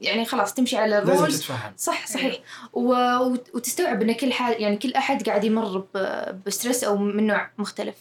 يعني 0.00 0.24
خلاص 0.24 0.54
تمشي 0.54 0.76
على 0.76 0.90
لازم 0.90 1.12
ال 1.12 1.16
rules 1.16 1.38
تتفهم. 1.40 1.72
صح 1.76 2.06
صحيح. 2.06 2.36
و... 2.72 2.92
وت- 3.18 3.54
وتستوعب 3.54 4.02
إن 4.02 4.12
كل 4.12 4.32
حال 4.32 4.62
يعني 4.62 4.76
كل 4.76 4.92
أحد 4.94 5.22
قاعد 5.28 5.44
يمر 5.44 5.78
ب... 5.94 5.98
ب 6.46 6.51
stress 6.51 6.84
أو 6.84 6.96
من 6.96 7.26
نوع 7.26 7.50
مختلف. 7.58 7.94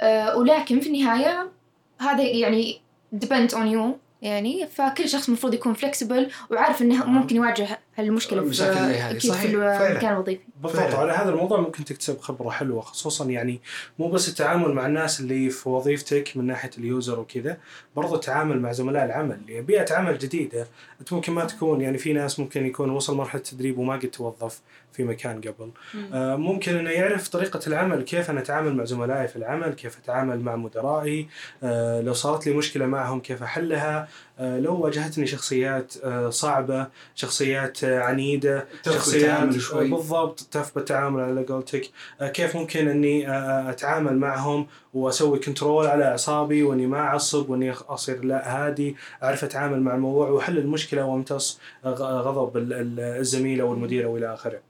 أه 0.00 0.36
ولكن 0.36 0.80
في 0.80 0.86
النهاية 0.88 1.50
هذا 1.98 2.22
يعني 2.22 2.80
depends 3.16 3.50
on 3.52 3.74
you. 3.74 4.07
يعني 4.22 4.66
فكل 4.66 5.08
شخص 5.08 5.28
المفروض 5.28 5.54
يكون 5.54 5.74
flexible 5.74 6.30
وعارف 6.50 6.82
إنه 6.82 6.94
نعم. 6.94 7.14
ممكن 7.14 7.36
يواجه 7.36 7.78
هالمشكله 7.98 8.50
في. 8.50 8.62
أكيد 9.10 9.30
صحيح، 9.30 9.40
في. 9.40 9.56
المكان 9.56 10.12
الوظيفي 10.12 10.42
بالضبط. 10.62 10.94
على 10.94 11.12
هذا 11.12 11.30
الموضوع 11.30 11.60
ممكن 11.60 11.84
تكتسب 11.84 12.20
خبرة 12.20 12.50
حلوة 12.50 12.80
خصوصا 12.80 13.24
يعني 13.24 13.60
مو 13.98 14.08
بس 14.08 14.28
التعامل 14.28 14.72
مع 14.72 14.86
الناس 14.86 15.20
اللي 15.20 15.50
في 15.50 15.68
وظيفتك 15.68 16.36
من 16.36 16.46
ناحية 16.46 16.70
اليوزر 16.78 17.20
وكذا 17.20 17.58
برضو 17.96 18.14
التعامل 18.14 18.60
مع 18.60 18.72
زملاء 18.72 19.04
العمل 19.04 19.40
يعني 19.48 19.62
بيئة 19.62 19.94
عمل 19.94 20.18
جديدة 20.18 20.66
أنت 21.00 21.12
ممكن 21.12 21.32
ما 21.32 21.44
تكون 21.44 21.80
يعني 21.80 21.98
في 21.98 22.12
ناس 22.12 22.40
ممكن 22.40 22.66
يكون 22.66 22.90
وصل 22.90 23.16
مرحلة 23.16 23.42
تدريب 23.42 23.78
وما 23.78 23.94
قد 23.94 24.08
توظف 24.08 24.60
في 24.92 25.04
مكان 25.04 25.40
قبل 25.40 25.70
آه، 26.12 26.36
ممكن 26.36 26.76
إنه 26.76 26.90
يعرف 26.90 27.28
طريقة 27.28 27.60
العمل 27.66 28.02
كيف 28.02 28.30
أنا 28.30 28.40
أتعامل 28.40 28.76
مع 28.76 28.84
زملائي 28.84 29.28
في 29.28 29.36
العمل 29.36 29.72
كيف 29.72 29.98
أتعامل 29.98 30.40
مع 30.40 30.56
مدرائي 30.56 31.28
آه، 31.62 32.00
لو 32.00 32.12
صارت 32.12 32.46
لي 32.46 32.54
مشكلة 32.54 32.86
معهم 32.86 33.20
كيف 33.20 33.42
أحلها 33.42 33.98
آه، 33.98 34.08
لو 34.40 34.80
واجهتني 34.80 35.26
شخصيات 35.26 35.94
آه، 36.04 36.30
صعبة 36.30 36.86
شخصيات 37.14 37.84
آه، 37.84 38.00
عنيدة 38.00 38.66
شخصيات 38.94 39.52
شوي 39.58 39.84
بالضبط 39.96 40.40
تثبت 40.50 40.76
التعامل 40.76 41.20
على 41.20 41.42
قولتك 41.44 41.90
آه، 42.20 42.28
كيف 42.28 42.56
ممكن 42.56 42.88
إني 42.88 43.30
آه، 43.30 43.70
أتعامل 43.70 44.16
معهم 44.18 44.66
وأسوي 44.94 45.38
كنترول 45.38 45.86
على 45.86 46.04
أعصابي 46.04 46.62
وإني 46.62 46.86
ما 46.86 46.98
أعصب 47.00 47.50
وإني 47.50 47.70
أصير 47.72 48.24
لا 48.24 48.66
هادي 48.66 48.96
أعرف 49.22 49.44
أتعامل 49.44 49.80
مع 49.82 49.94
الموضوع 49.94 50.28
وأحل 50.28 50.58
المشكلة 50.58 51.04
وأمتص 51.04 51.60
آه، 51.84 51.90
غضب 52.20 52.56
ال- 52.56 52.72
ال- 52.72 53.00
الزميل 53.00 53.60
أو 53.60 53.72
المدير 53.72 54.04
أو 54.06 54.16
إلى 54.16 54.34
آخره. 54.34 54.60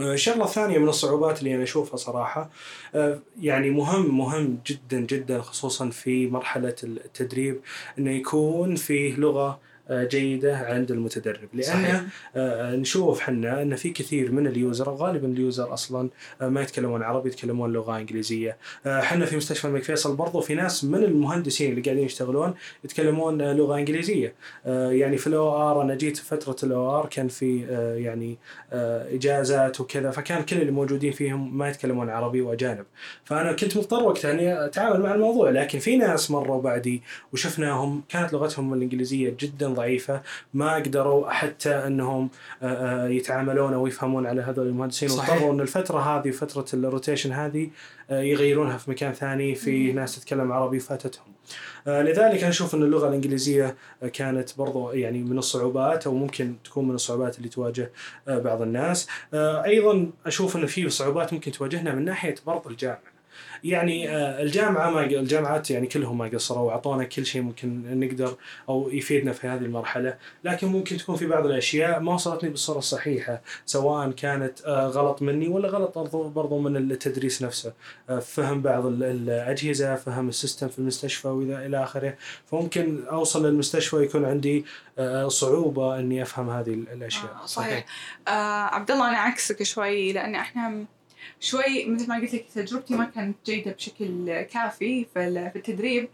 آه، 0.00 0.12
الشغله 0.14 0.44
الثانية 0.44 0.78
من 0.78 0.88
الصعوبات 0.88 1.38
اللي 1.38 1.54
أنا 1.54 1.62
أشوفها 1.62 1.96
صراحة 1.96 2.50
آه، 2.94 3.20
يعني 3.40 3.70
مهم 3.70 4.18
مهم 4.18 4.58
جدا 4.66 5.00
جدا 5.00 5.40
خصوصا 5.42 5.90
في 5.90 6.26
مرحلة 6.26 6.74
التدريب 6.84 7.60
إنه 7.98 8.10
يكون 8.10 8.76
فيه 8.76 9.16
لغة 9.16 9.60
جيدة 9.90 10.56
عند 10.56 10.90
المتدرب. 10.90 11.48
لأن 11.54 11.62
صحيح. 11.62 12.02
آه، 12.36 12.76
نشوف 12.76 13.20
حنا 13.20 13.62
أن 13.62 13.76
في 13.76 13.90
كثير 13.90 14.32
من 14.32 14.46
ال 14.46 14.55
user 14.55 14.90
غالبا 14.90 15.28
ال 15.28 15.37
user 15.37 15.74
أصلا 15.74 16.08
آه، 16.40 16.48
ما 16.48 16.62
يتكلمون 16.62 17.02
عربي 17.02 17.28
يتكلمون 17.28 17.72
لغة 17.72 17.98
إنجليزية. 17.98 18.56
آه، 18.86 19.00
حنا 19.00 19.26
في 19.26 19.36
مستشفى 19.36 19.64
الملك 19.64 19.82
فيصل 19.82 20.16
برضو 20.16 20.40
في 20.40 20.54
ناس 20.54 20.84
من 20.84 21.04
المهندسين 21.04 21.70
اللي 21.70 21.82
قاعدين 21.82 22.04
يشتغلون 22.04 22.54
يتكلمون 22.84 23.40
آه، 23.40 23.52
لغة 23.52 23.78
إنجليزية. 23.78 24.34
آه، 24.66 24.90
يعني 24.92 25.16
في 25.16 25.26
ال 25.26 25.70
OR 25.70 25.82
أنا 25.82 25.94
جيت 25.94 26.16
فترة 26.16 26.56
ال 26.62 26.98
OR 27.00 27.06
كان 27.06 27.28
في 27.28 27.64
آه، 27.70 27.94
يعني 27.94 28.38
آه، 28.72 29.14
إجازات 29.14 29.80
وكذا 29.80 30.10
فكان 30.10 30.42
كل 30.42 30.56
اللي 30.56 30.72
موجودين 30.72 31.12
فيهم 31.12 31.58
ما 31.58 31.68
يتكلمون 31.68 32.10
عربي 32.10 32.40
وأجانب. 32.40 32.84
فأنا 33.24 33.52
كنت 33.52 33.76
مضطر 33.76 34.02
وقتها 34.02 34.30
أني 34.32 34.64
أتعامل 34.64 35.00
مع 35.00 35.14
الموضوع 35.14 35.50
لكن 35.50 35.78
في 35.78 35.96
ناس 35.96 36.30
مروا 36.30 36.62
بعدي 36.62 37.02
وشفناهم 37.32 38.02
كانت 38.08 38.32
لغتهم 38.32 38.74
الإنجليزية 38.74 39.34
جدا 39.40 39.68
ضعيفة 39.80 40.22
ما 40.54 40.74
قدروا 40.74 41.30
حتى 41.30 41.86
إنهم 41.86 42.30
آه، 42.62 42.66
آه، 42.66 43.08
يتعاملون 43.08 43.74
أو 43.74 43.86
يفهمون 43.86 44.26
على 44.26 44.40
هذول 44.42 44.66
المهندسين. 44.66 45.10
واضطروا 45.10 45.52
ان 45.52 45.60
الفترة 45.60 45.98
هذه 45.98 46.30
فتره 46.30 46.66
الروتيشن 46.74 47.32
هذه 47.32 47.70
آه، 48.10 48.22
يغيرونها 48.22 48.76
في 48.78 48.90
مكان 48.90 49.12
ثاني 49.12 49.54
في 49.54 49.92
ناس 49.92 50.16
تتكلم 50.16 50.52
عربي 50.52 50.80
فاتتهم. 50.80 51.24
لذلك 51.86 52.44
أشوف 52.44 52.74
إن 52.74 52.82
اللغة 52.82 53.08
الإنجليزية 53.08 53.76
كانت 54.12 54.58
برضو 54.58 54.92
يعني 54.92 55.18
من 55.22 55.38
الصعوبات 55.38 56.06
أو 56.06 56.14
ممكن 56.14 56.54
تكون 56.64 56.88
من 56.88 56.94
الصعوبات 56.94 57.38
اللي 57.38 57.48
تواجه 57.48 57.90
بعض 58.26 58.62
الناس. 58.62 59.08
أيضا 59.34 60.10
أشوف 60.26 60.56
إن 60.56 60.66
في 60.66 60.88
صعوبات 60.88 61.32
ممكن 61.32 61.52
تواجهنا 61.52 61.94
من 61.94 62.04
ناحية 62.04 62.34
برضو 62.46 62.70
الجامعة. 62.70 63.19
يعني 63.64 64.10
آه، 64.10 64.42
الجامعة 64.42 64.90
ما 64.90 65.04
الجامعات 65.04 65.70
يعني 65.70 65.86
كلهم 65.86 66.18
ما 66.18 66.28
قصروا 66.34 66.62
وأعطونا 66.66 67.04
كل 67.04 67.26
شيء 67.26 67.42
ممكن 67.42 68.00
نقدر 68.00 68.36
أو 68.68 68.90
يفيدنا 68.92 69.32
في 69.32 69.46
هذه 69.46 69.60
المرحلة، 69.62 70.16
لكن 70.44 70.66
ممكن 70.66 70.96
تكون 70.96 71.16
في 71.16 71.26
بعض 71.26 71.46
الأشياء 71.46 72.00
ما 72.00 72.14
وصلتني 72.14 72.50
بالصورة 72.50 72.78
الصحيحة، 72.78 73.40
سواء 73.66 74.10
كانت 74.10 74.60
آه، 74.66 74.86
غلط 74.86 75.22
مني 75.22 75.48
ولا 75.48 75.68
غلط 75.68 75.98
برضو- 75.98 76.58
من 76.58 76.76
التدريس 76.76 77.42
نفسه. 77.42 77.72
آه، 78.10 78.18
فهم 78.18 78.62
بعض 78.62 78.86
ال- 78.86 79.02
الأجهزة، 79.04 79.94
فهم 79.96 80.28
السيستم 80.28 80.68
في 80.68 80.78
المستشفى 80.78 81.28
والى 81.28 81.66
إلى 81.66 81.82
آخره، 81.82 82.14
فممكن 82.46 83.04
أوصل 83.10 83.46
للمستشفى 83.46 83.96
يكون 83.96 84.24
عندي 84.24 84.64
صعوبة 85.26 85.98
إني 85.98 86.22
أفهم 86.22 86.50
هذه 86.50 86.70
ال- 86.74 86.88
الأشياء. 86.92 87.36
آه 87.42 87.46
صحيح 87.46 87.84
آه 88.28 88.30
عبد 88.74 88.90
الله 88.90 89.08
أنا 89.08 89.18
عكسك 89.18 89.62
شوي 89.62 90.12
لأن 90.12 90.34
إحنا 90.34 90.84
شوي 91.40 91.84
مثل 91.84 92.08
ما 92.08 92.14
قلت 92.16 92.34
لك 92.34 92.46
تجربتي 92.54 92.94
ما 92.94 93.04
كانت 93.04 93.36
جيدة 93.46 93.72
بشكل 93.72 94.42
كافي 94.42 95.06
في 95.14 95.28
ال- 95.28 95.50
في 95.50 95.56
التدريب. 95.56 96.08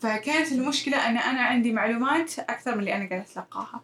فكانت 0.00 0.52
المشكلة 0.52 1.08
أن 1.08 1.18
أنا 1.18 1.40
عندي 1.42 1.72
معلومات 1.72 2.38
أكثر 2.38 2.72
من 2.74 2.78
اللي 2.80 2.94
أنا 2.94 3.08
قاعدة 3.08 3.24
أتلقاها. 3.32 3.80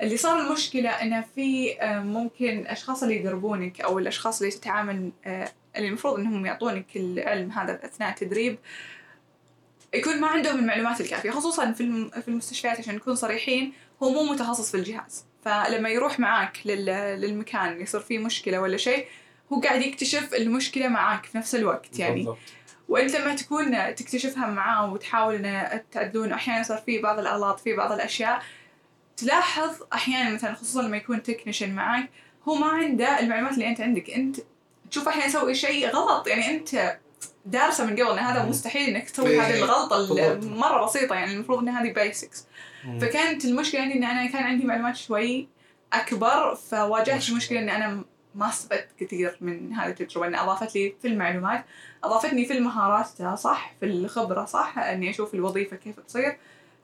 اللي 0.00 0.16
صار 0.16 0.40
المشكلة 0.40 0.90
أنه 0.90 1.24
في 1.34 1.80
آه، 1.80 2.00
ممكن 2.00 2.58
الأشخاص 2.58 3.02
اللي 3.02 3.16
يدربونك 3.16 3.80
أو 3.80 3.98
الأشخاص 3.98 4.40
اللي 4.42 4.52
تتعامل 4.54 5.10
آه، 5.24 5.48
اللي 5.76 5.88
المفروض 5.88 6.18
أنهم 6.18 6.46
يعطونك 6.46 6.86
العلم 6.96 7.50
هذا 7.50 7.80
أثناء 7.84 8.10
التدريب 8.10 8.58
يكون 9.94 10.20
ما 10.20 10.26
عندهم 10.26 10.58
المعلومات 10.58 11.00
الكافية. 11.00 11.30
خصوصا 11.30 11.72
في 11.72 12.10
في 12.22 12.28
المستشفيات 12.28 12.78
عشان 12.78 12.94
نكون 12.94 13.14
صريحين 13.14 13.72
هو 14.02 14.10
مو 14.10 14.22
متخصص 14.32 14.70
في 14.70 14.76
الجهاز. 14.76 15.24
فلما 15.44 15.88
يروح 15.88 16.20
معاك 16.20 16.58
لل- 16.64 17.20
للمكان 17.20 17.80
يصير 17.80 18.00
فيه 18.00 18.18
مشكلة 18.18 18.60
ولا 18.60 18.76
شيء 18.76 19.06
هو 19.52 19.60
قاعد 19.60 19.82
يكتشف 19.82 20.34
المشكلة 20.34 20.88
معاك 20.88 21.26
في 21.26 21.38
نفس 21.38 21.54
الوقت 21.54 21.98
يعني 21.98 22.16
بالضبط. 22.16 22.38
وأنت 22.88 23.16
لما 23.16 23.34
تكون 23.34 23.94
تكتشفها 23.94 24.46
معاه 24.46 24.92
وتحاول 24.92 25.34
ان 25.34 25.80
تعدلون 25.92 26.32
أحيانا 26.32 26.60
يصير 26.60 26.76
في 26.76 26.98
بعض 26.98 27.18
الأغلاط 27.18 27.60
في 27.60 27.76
بعض 27.76 27.92
الأشياء 27.92 28.42
تلاحظ 29.16 29.70
أحيانا 29.92 30.30
مثلا 30.30 30.54
خصوصا 30.54 30.82
لما 30.82 30.96
يكون 30.96 31.22
تكنيشن 31.22 31.74
معك 31.74 32.10
هو 32.48 32.54
ما 32.54 32.66
عنده 32.66 33.20
المعلومات 33.20 33.52
اللي 33.54 33.68
أنت 33.68 33.80
عندك 33.80 34.10
أنت 34.10 34.36
تشوف 34.90 35.08
أحيانا 35.08 35.26
يسوي 35.26 35.54
شيء 35.54 35.88
غلط 35.88 36.26
يعني 36.26 36.50
أنت 36.50 36.98
دارسة 37.46 37.86
من 37.86 37.92
قبل 37.92 38.10
إن 38.10 38.18
هذا. 38.18 38.44
مستحيل 38.44 38.88
إنك 38.94 39.10
تسوي 39.10 39.30
إيه، 39.30 39.42
هذه 39.42 39.58
الغلطه 39.58 39.96
بالضبط. 39.96 40.18
اللي 40.18 40.56
مرة 40.56 40.84
بسيطة 40.84 41.14
يعني 41.14 41.34
المفروض 41.34 41.58
إن 41.58 41.68
هذه 41.68 41.92
بيسكس. 41.92 42.46
فكانت 43.00 43.44
المشكلة 43.44 43.80
عندي 43.80 43.94
إن 43.94 44.04
أنا 44.04 44.26
كان 44.26 44.42
عندي 44.42 44.64
معلومات 44.64 44.96
شوي 44.96 45.48
أكبر 45.92 46.54
فواجهت. 46.54 47.28
المشكلة 47.28 47.58
إن 47.58 47.68
أنا 47.68 48.04
ما 48.34 48.48
استفدت 48.48 48.88
كثير 49.00 49.36
من 49.40 49.72
هذه 49.72 49.90
التجربة 49.90 50.26
ان 50.26 50.34
أضافت 50.34 50.74
لي 50.74 50.94
في 51.02 51.08
المعلومات 51.08 51.64
أضافتني 52.04 52.44
في 52.44 52.52
المهارات 52.52 53.06
صح؟ 53.38 53.74
في 53.80 53.86
الخبرة 53.86 54.44
صح؟ 54.44 54.78
إني 54.78 55.10
أشوف 55.10 55.34
الوظيفة 55.34 55.76
كيف 55.76 56.00
تصير. 56.00 56.36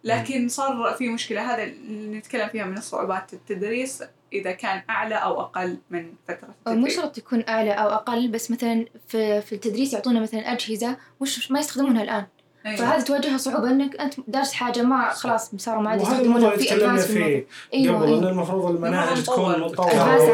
لكن 0.05 0.49
صار 0.49 0.95
في 0.99 1.09
مشكلة 1.09 1.55
هذا 1.55 1.63
اللي 1.63 2.19
نتكلم 2.19 2.49
فيها 2.49 2.65
من 2.65 2.79
الصعوبات 2.79 3.33
التدريس 3.33 4.03
إذا 4.33 4.53
كان 4.53 4.83
أعلى 4.91 5.15
أو 5.15 5.41
أقل 5.41 5.79
من 5.91 6.13
فترة 6.29 6.47
مو 6.47 6.73
التدريب 6.73 6.89
شرط 6.89 7.19
يكون 7.19 7.45
أعلى 7.49 7.73
أو 7.73 7.89
أقل 7.89 8.29
بس 8.29 8.51
مثلا 8.51 8.87
في, 9.09 9.41
في 9.41 9.55
التدريس 9.55 9.93
يعطونا 9.93 10.21
مثلا 10.21 10.53
أجهزة 10.53 10.97
مش 11.23 11.51
ما 11.51 11.59
يستخدمونها 11.61 12.03
الآن. 12.03 12.27
أيوة. 12.67 12.77
فهذه 12.77 13.01
تواجهها 13.03 13.37
صعوبة 13.39 13.71
إنك 13.71 13.97
أنت 13.97 14.15
دارس 14.29 14.53
حاجة 14.53 14.83
ما 14.83 15.11
خلاص 15.11 15.51
صاروا 15.57 15.83
ما 15.83 15.91
عاد 15.91 16.01
يستخدمونها 16.01 16.37
الموضوع 16.37 16.57
في 16.57 16.75
الموضوع. 16.75 16.97
فيه 16.97 17.47
أيوة 17.75 17.97
قبل 18.01 18.07
ان 18.09 18.19
أيوة. 18.19 18.31
المفروض 18.31 18.67
المناهج 18.75 19.23
تكون 19.25 19.63
أدفانس 19.63 20.29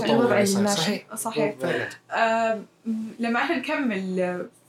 على. 0.00 0.12
الوضع 0.12 0.40
اللي 0.40 0.60
ماشي. 0.60 1.04
صحيح 1.16 1.54
لما 3.18 3.38
إحنا 3.42 3.56
نكمل 3.58 4.16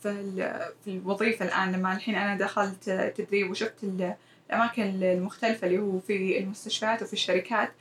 في 0.03 0.09
ال- 0.09 0.61
في 0.85 0.91
الوظيفة 0.91 1.45
الآن 1.45 1.71
لما 1.71 1.93
الحين 1.93 2.15
أنا 2.15 2.37
دخلت 2.37 2.89
تدريب 3.17 3.51
وشفت 3.51 3.83
ال- 3.83 4.13
الأماكن 4.49 4.83
المختلفة 5.03 5.67
اللي 5.67 5.79
هو 5.79 5.99
في 5.99 6.39
المستشفيات 6.39 7.01
وفي 7.03 7.13
الشركات 7.13 7.69
آه، 7.69 7.73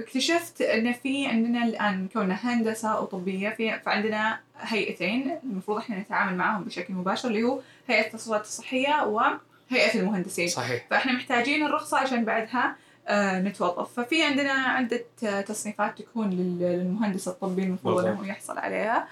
اكتشفت 0.00 0.62
إن 0.62 0.92
في 0.92 1.26
عندنا 1.26 1.64
الآن 1.64 2.08
كوننا 2.12 2.34
هندسة 2.34 3.00
وطبيه 3.00 3.48
في 3.50 3.78
فعندنا 3.78 4.40
هيئتين 4.60 5.38
المفروض 5.44 5.78
إحنا 5.78 5.98
نتعامل 5.98 6.36
معهم 6.36 6.64
بشكل 6.64 6.94
مباشر 6.94 7.28
اللي 7.28 7.42
هو 7.42 7.60
هيئة 7.88 8.06
التصويرات 8.06 8.44
الصحية 8.44 9.04
وهيئة 9.04 10.00
المهندسين. 10.00 10.48
صحيح. 10.48 10.86
فإحنا 10.90 11.12
محتاجين 11.12 11.66
الرخصة 11.66 11.98
عشان 11.98 12.24
بعدها 12.24 12.76
آه، 13.08 13.40
نتوظف. 13.40 13.92
ففي 14.00 14.22
عندنا 14.24 14.52
عدة 14.52 15.04
آه، 15.24 15.40
تصنيفات 15.40 15.98
تكون 16.02 16.30
لل- 16.30 16.58
للمهندس 16.62 17.28
الطبي 17.28 17.62
المفروض. 17.62 18.04
إنه 18.06 18.28
يحصل 18.28 18.58
عليها. 18.58 18.96
آه، 18.96 19.04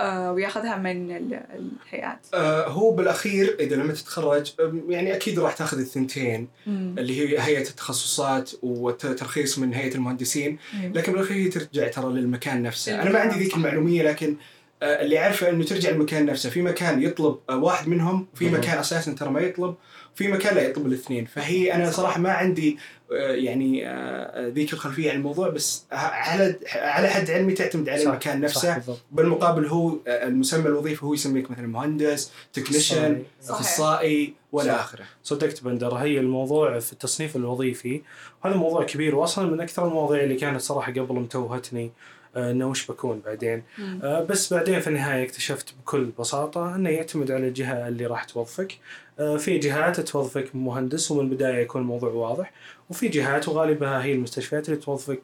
وياخذها 0.00 0.76
من 0.76 1.16
ال- 1.16 1.40
الهيئات 1.88 2.26
آه 2.34 2.68
هو 2.68 2.90
بالأخير 2.90 3.56
إذا 3.60 3.76
لما 3.76 3.92
تتخرج 3.92 4.52
آم، 4.60 4.82
يعني 4.88 5.14
أكيد 5.14 5.38
راح 5.38 5.52
تأخذ 5.52 5.78
الثنتين 5.78 6.48
اللي 6.66 7.20
هي 7.20 7.38
هيئة 7.40 7.68
التخصصات 7.68 8.50
وترخيص 8.62 9.58
من 9.58 9.74
هيئة 9.74 9.94
المهندسين 9.94 10.58
أيوة. 10.82 10.92
لكن 10.92 11.12
بالأخير 11.12 11.36
هي 11.36 11.48
ترجع 11.48 11.88
ترى 11.88 12.12
للمكان 12.12 12.62
نفسه 12.62 13.02
أنا 13.02 13.10
ما 13.10 13.18
عندي 13.18 13.38
ذيك. 13.38 13.54
المعلومية 13.54 14.02
لكن 14.02 14.36
آه، 14.82 15.02
اللي 15.02 15.18
عارفه 15.18 15.48
إنه 15.50 15.64
ترجع 15.64 15.90
المكان 15.90 16.26
نفسه 16.26 16.50
في 16.50 16.62
مكان 16.62 17.02
يطلب 17.02 17.38
آه، 17.50 17.56
واحد 17.56 17.88
منهم 17.88 18.26
في. 18.34 18.48
مكان 18.50 18.78
أساسا 18.78 19.12
ترى 19.12 19.30
ما 19.30 19.40
يطلب 19.40 19.74
في 20.18 20.28
مكان 20.28 20.54
لا 20.54 20.62
يطلب 20.62 20.86
الاثنين 20.86 21.24
فهي 21.24 21.74
أنا 21.74 21.90
صراحة 21.90 22.20
ما 22.20 22.32
عندي 22.32 22.78
آه، 23.12 23.32
يعني 23.32 23.88
آه، 23.88 24.48
ذيك 24.48 24.72
الخلفية 24.72 25.10
عن 25.10 25.16
الموضوع 25.16 25.48
بس 25.48 25.84
على 25.92 26.58
على 26.72 27.08
حد 27.08 27.30
علمي 27.30 27.52
تعتمد 27.52 27.88
على 27.88 27.98
صح، 27.98 28.08
المكان 28.10 28.36
صح 28.36 28.44
نفسه 28.44 28.74
بالضبط. 28.74 28.98
بالمقابل 29.12 29.66
هو 29.66 29.96
آه، 30.06 30.26
المسمى 30.26 30.68
الوظيفي 30.68 31.04
هو 31.04 31.14
يسميك 31.14 31.50
مثلا 31.50 31.66
مهندس 31.66 32.32
تكنيشن. 32.52 33.22
أخصائي 33.48 34.34
والى 34.52 34.72
صح. 34.72 34.80
آخره 34.80 35.04
صدقت 35.22 35.64
بندر 35.64 35.94
هي 35.94 36.20
الموضوع 36.20 36.78
في 36.78 36.92
التصنيف 36.92 37.36
الوظيفي 37.36 38.02
هذا 38.44 38.56
موضوع 38.56 38.84
كبير 38.84 39.14
واصلا 39.14 39.50
من 39.50 39.60
أكثر 39.60 39.88
المواضيع 39.88 40.22
اللي 40.22 40.36
كانت 40.36 40.60
صراحة 40.60 40.92
قبل 40.92 41.14
متوهتني 41.14 41.84
آه، 41.84 41.90
إنه 42.36 42.66
وش 42.66 42.90
بكون 42.90 43.22
بعدين. 43.26 43.62
آه، 44.02 44.24
بس 44.24 44.54
بعدين 44.54 44.80
في 44.80 44.86
النهاية 44.86 45.24
اكتشفت 45.24 45.74
بكل 45.80 46.04
بساطة 46.18 46.74
إنه 46.74 46.90
يعتمد 46.90 47.30
على 47.30 47.48
الجهة 47.48 47.88
اللي 47.88 48.06
راح 48.06 48.24
توظفك. 48.24 48.78
آه، 49.18 49.36
في 49.36 49.58
جهات 49.58 50.00
توظفك 50.00 50.56
مهندس 50.56 51.10
ومن 51.10 51.20
البداية 51.20 51.58
يكون 51.62 51.82
الموضوع 51.82 52.10
واضح. 52.10 52.52
وفي 52.90 53.08
جهات 53.08 53.48
وغالبها 53.48 54.04
هي 54.04 54.12
المستشفيات 54.12 54.68
اللي 54.68 54.80
توظفك 54.80 55.20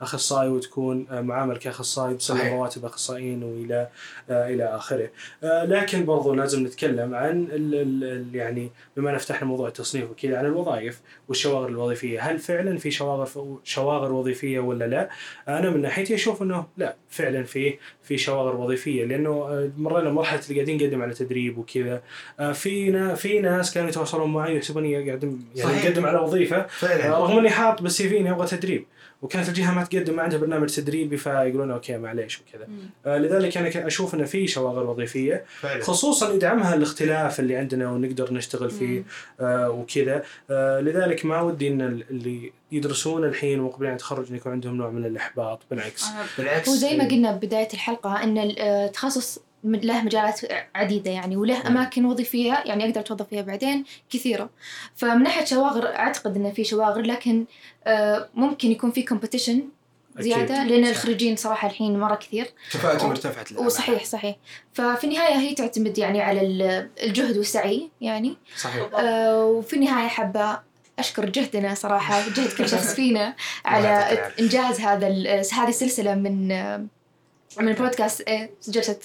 كأخصائي 0.00 0.48
وتكون 0.48 1.06
معامل 1.10 1.56
كأخصائي 1.56 2.14
بسبب. 2.14 2.40
رواتب 2.40 2.84
اخصائيين 2.84 3.42
وإلى 3.42 3.88
إلى 4.30 4.64
آخره 4.64 5.10
لكن 5.42 6.04
برضو 6.04 6.34
لازم 6.34 6.66
نتكلم 6.66 7.14
عن 7.14 7.48
ال 7.52 7.74
ال 7.74 8.34
يعني 8.34 8.70
بما 8.96 9.10
أن 9.10 9.18
فتحنا 9.18 9.48
موضوع 9.48 9.68
التصنيف 9.68 10.10
وكذا 10.10 10.38
عن 10.38 10.46
الوظائف 10.46 11.00
والشواغر 11.28 11.68
الوظيفية، 11.68 12.20
هل 12.20 12.38
فعلا 12.38 12.78
في 12.78 12.90
شواغر 12.90 13.58
شواغر 13.64 14.12
وظيفية 14.12 14.60
ولا 14.60 14.84
لا؟ 14.84 15.08
أنا 15.48 15.70
من 15.70 15.82
ناحيتي 15.82 16.14
أشوف 16.14 16.42
إنه 16.42 16.66
لا 16.76 16.96
فعلا 17.10 17.42
في 17.42 17.78
في 18.02 18.18
شواغر 18.18 18.56
وظيفية 18.56 19.04
لأنه 19.04 19.70
مرينا 19.76 20.10
مرحلة 20.10 20.40
اللي 20.40 20.54
قاعدين 20.54 20.76
نقدم 20.76 21.02
على 21.02 21.14
تدريب 21.14 21.58
وكذا 21.58 22.02
في 22.52 23.16
في 23.16 23.40
ناس 23.40 23.74
كانوا 23.74 23.88
يتواصلون 23.88 24.32
معي 24.32 24.52
ويحسبوني 24.52 24.94
قاعد 24.94 25.38
يعني. 25.56 25.88
اقدم 25.88 26.06
على 26.06 26.18
وظيفة 26.18 26.56
آه، 26.56 26.95
فعلا. 27.02 27.18
رغم 27.18 27.38
إني 27.38 27.50
حاط 27.50 27.82
بالسي 27.82 28.08
في 28.08 28.18
إني 28.20 28.30
أبغى 28.30 28.46
تدريب. 28.46 28.86
وكانت 29.22 29.48
الجهة 29.48 29.74
ما 29.74 29.84
تقدم 29.84 30.16
ما 30.16 30.22
عندها 30.22 30.38
برنامج 30.38 30.68
تدريبي 30.68 31.16
فيقولون 31.16 31.70
أوكي 31.70 31.98
معليش 31.98 32.40
وكذا. 32.40 32.68
آه، 33.06 33.18
لذلك 33.18 33.56
أنا 33.56 33.86
أشوف 33.86 34.14
انه 34.14 34.24
في 34.24 34.46
شواغر 34.46 34.90
وظيفية. 34.90 35.44
فعلا. 35.60 35.82
خصوصا 35.84 36.32
يدعمها 36.34 36.74
الاختلاف 36.74 37.40
اللي 37.40 37.56
عندنا 37.56 37.90
ونقدر 37.90 38.32
نشتغل 38.34 38.70
فيه. 38.70 39.02
آه 39.40 39.70
وكذا. 39.70 40.22
آه 40.50 40.80
لذلك 40.80 41.24
ما 41.26 41.40
ودي 41.40 41.68
إن 41.68 41.80
ال- 41.80 42.04
اللي 42.10 42.52
يدرسون 42.72 43.24
الحين 43.24 43.60
ومقبلين 43.60 43.90
على 43.90 43.96
التخرج 43.96 44.26
إن 44.30 44.36
يكون 44.36 44.52
عندهم 44.52 44.76
نوع 44.76 44.90
من 44.90 45.04
الإحباط 45.04 45.60
بالعكس. 45.70 46.04
بالعكس. 46.38 46.68
هو 46.68 46.74
زي 46.74 46.96
ما 46.96 47.04
قلنا 47.08 47.32
ببداية 47.32 47.68
الحلقة 47.74 48.22
أن 48.22 48.38
التخصص 48.38 49.38
من- 49.38 49.44
له 49.64 50.02
مجالات 50.02 50.40
عديدة 50.74 51.10
يعني 51.10 51.36
وله 51.36 51.66
أماكن 51.66 52.04
وظيفية 52.04 52.62
يعني 52.64 52.84
أقدر 52.84 53.00
أتوظف 53.00 53.28
فيها 53.28 53.42
بعدين 53.42 53.84
كثيرة. 54.10 54.50
فمن 54.96 55.22
ناحية 55.22 55.44
شواغر 55.44 55.86
أعتقد 55.96 56.36
أن 56.36 56.52
في 56.52 56.64
شواغر 56.64 57.00
لكن 57.00 57.44
آه، 57.86 58.28
ممكن 58.34 58.70
يكون 58.70 58.90
في 58.90 59.02
كومبيتيشن 59.02 59.62
زيادة 60.18 60.64
لأن. 60.64 60.84
الخريجين 60.86 61.36
صراحة 61.36 61.68
الحين 61.68 61.98
مرة 62.00 62.14
كثير. 62.14 62.46
كفاءتهم 62.72 63.10
ارتفعت 63.10 63.50
للأمانة. 63.52 63.66
وصحيح 63.66 64.04
صحيح. 64.04 64.36
ففي 64.72 65.04
النهاية 65.04 65.34
هي 65.34 65.54
تعتمد 65.54 65.98
يعني 65.98 66.20
على 66.22 66.40
ال- 66.40 66.90
الجهد 67.02 67.36
والسعي 67.36 67.90
يعني. 68.00 68.36
صحيح. 68.56 68.88
آه، 68.94 69.44
وفي 69.44 69.76
النهاية 69.76 70.08
حابة 70.08 70.58
أشكر 70.98 71.24
جهدنا 71.30 71.74
صراحة 71.74 72.28
جهد 72.28 72.52
كل 72.58 72.68
شخص 72.68 72.94
فينا 72.94 73.34
على. 73.64 73.88
إنجاز 74.40 74.80
هذا 74.80 75.06
ال- 75.08 75.26
هذه 75.52 75.68
السلسلة 75.68 76.14
من 76.14 76.52
آه، 76.52 76.84
من 77.60 77.72
بودكاست 77.72 78.20
إيه، 78.20 78.50
جلسة 78.68 78.98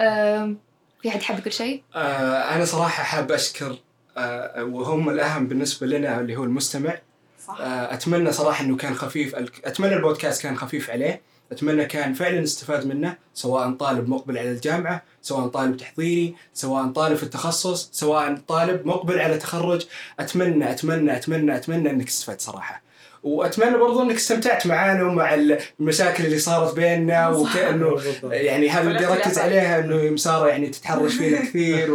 آه، 0.00 0.54
في 1.02 1.08
أحد 1.08 1.22
حاب 1.22 1.38
يقول 1.38 1.52
شيء؟ 1.52 1.82
آه 1.94 2.54
أنا 2.54 2.64
صراحة 2.64 3.02
حاب 3.02 3.32
أشكر 3.32 3.78
آه 4.16 4.64
وهم 4.64 5.10
الأهم 5.10 5.46
بالنسبة 5.46 5.86
لنا 5.86 6.20
اللي 6.20 6.36
هو 6.36 6.44
المستمع. 6.44 6.98
صح. 7.46 7.60
آه 7.60 7.94
أتمنى 7.94 8.32
صراحة 8.32 8.64
إنه 8.64 8.76
كان 8.76 8.94
خفيف 8.94 9.34
أتمنى 9.64 9.94
البودكاست 9.94 10.42
كان 10.42 10.56
خفيف 10.56 10.90
عليه. 10.90 11.22
أتمنى 11.52 11.84
كان 11.84 12.14
فعلا 12.14 12.42
استفاد 12.42 12.86
منه 12.86 13.16
سواء 13.34 13.70
طالب 13.72 14.08
مقبل 14.08 14.38
على 14.38 14.50
الجامعة 14.50 15.02
سواء 15.22 15.48
طالب 15.48 15.76
تحضيري 15.76 16.34
سواء 16.54 16.86
طالب 16.86 17.16
في 17.16 17.22
التخصص 17.22 17.90
سواء 17.92 18.36
طالب 18.48 18.86
مقبل 18.86 19.18
على 19.20 19.38
تخرج. 19.38 19.86
أتمنى 20.20 20.70
أتمنى 20.70 21.16
أتمنى 21.16 21.56
أتمنى 21.56 21.90
إنك 21.90 22.06
تستفاد 22.06 22.40
صراحة. 22.40 22.82
وأتمنى 23.22 23.76
برضو 23.78 24.02
إنك 24.02 24.14
استمتعت 24.14 24.66
معانا 24.66 25.02
ومع 25.04 25.34
المشاكل 25.80 26.24
اللي 26.26 26.38
صارت 26.38 26.74
بيننا 26.74 27.28
وكانه 27.28 27.96
يعني 28.22 28.70
هذا 28.70 28.90
اللي 28.90 29.06
اركز 29.06 29.38
عليها 29.38 29.78
إنه 29.78 30.10
مساره 30.10 30.48
يعني 30.48 30.66
تتحرش 30.66 31.14
فينا 31.14 31.40
كثير 31.46 31.92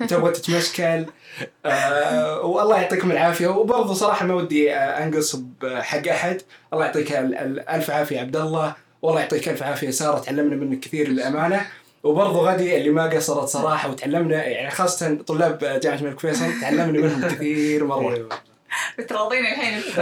وتبغى 0.00 0.32
تتمشكل. 0.32 1.04
آه 1.66 2.40
والله 2.40 2.80
يعطيكم 2.82 3.10
العافية. 3.10 3.46
وبرضه 3.46 3.94
صراحة 3.94 4.26
ما 4.26 4.34
ودي 4.34 4.74
آه، 4.74 5.04
أنقص 5.04 5.36
بحق 5.62 6.08
أحد. 6.08 6.40
الله 6.72 6.84
يعطيك 6.86 7.12
ال- 7.12 7.34
ال- 7.34 7.68
ألف 7.68 7.90
عافية 7.90 8.20
عبد 8.20 8.36
الله. 8.36 8.74
والله 9.02 9.20
يعطيك 9.20 9.48
ألف 9.48 9.62
عافية 9.62 9.90
سارة. 9.90 10.18
تعلمنا 10.18 10.56
منك 10.56 10.80
كثير 10.80 11.08
للأمانة. 11.08 11.66
وبرضه 12.02 12.52
غدي 12.52 12.76
اللي 12.76 12.90
ما 12.90 13.06
قصرت 13.10 13.48
صراحة 13.48 13.90
وتعلمنا 13.90 14.44
يعني 14.44 14.70
خاصة 14.70 15.14
طلاب 15.26 15.58
جامعة 15.82 15.98
الملك 15.98 16.20
فيصل 16.20 16.60
تعلمنا 16.60 16.86
منهم 17.00 17.28
كثير 17.28 17.84
مرة. 17.84 18.28
أيوة. 18.74 18.94
بتراضينا 18.98 19.52
الحين 19.52 19.82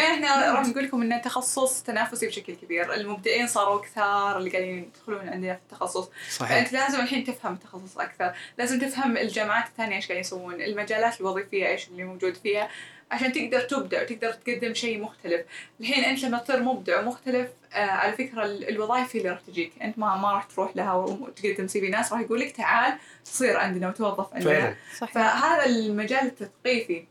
إحنا 0.10 0.52
راح 0.52 0.66
نقول 0.66 0.84
لكم 0.84 1.02
إنه 1.02 1.18
تخصص 1.18 1.82
تنافسي 1.82 2.26
بشكل 2.26 2.54
كبير، 2.54 2.94
المبدعين 2.94 3.46
صاروا 3.46 3.80
كثار 3.80 4.38
اللي 4.38 4.50
قاعدين 4.50 4.78
يدخلون 4.78 5.28
عندنا 5.28 5.54
في 5.54 5.60
التخصص، 5.72 6.08
صحيح. 6.30 6.50
فانت 6.50 6.72
لازم 6.72 7.00
الحين 7.00 7.24
تفهم 7.24 7.52
التخصص 7.52 7.98
أكثر، 7.98 8.32
لازم 8.58 8.80
تفهم 8.80 9.16
الجامعات 9.16 9.66
الثانية 9.66 9.96
إيش 9.96 10.04
قاعدين 10.04 10.20
يسوون، 10.20 10.60
المجالات 10.60 11.20
الوظيفية 11.20 11.66
إيش 11.66 11.88
اللي 11.88 12.04
موجود 12.04 12.34
فيها، 12.34 12.68
عشان 13.10 13.32
تقدر 13.32 13.60
تبدع 13.60 14.02
وتقدر 14.02 14.32
تقدم 14.32 14.74
شيء 14.74 15.00
مختلف، 15.02 15.46
الحين 15.80 16.04
أنت 16.04 16.22
لما 16.24 16.38
تصير 16.38 16.62
مبدع 16.62 17.00
ومختلف 17.00 17.48
آه 17.72 17.76
على 17.90 18.12
فكرة 18.12 18.44
ال- 18.44 18.68
الوظائف 18.68 19.16
هي 19.16 19.20
اللي 19.20 19.30
راح 19.32 19.40
تجيك، 19.40 19.72
أنت 19.82 19.98
ما 19.98 20.16
ما 20.16 20.32
راح 20.32 20.44
تروح 20.44 20.76
لها 20.76 20.94
وتقدم 20.94 21.66
سي 21.66 21.80
في. 21.80 21.88
ناس 21.88 22.12
راح 22.12 22.20
يقول 22.20 22.40
لك 22.40 22.50
تعال 22.56 22.98
تصير 23.24 23.56
عندنا 23.56 23.88
وتوظف 23.88 24.34
عندنا. 24.34 24.54
فعلا. 24.60 24.74
صح 24.98 25.12
فهذا 25.12 25.66
المجال 25.66 26.26
التثقيفي 26.26 27.04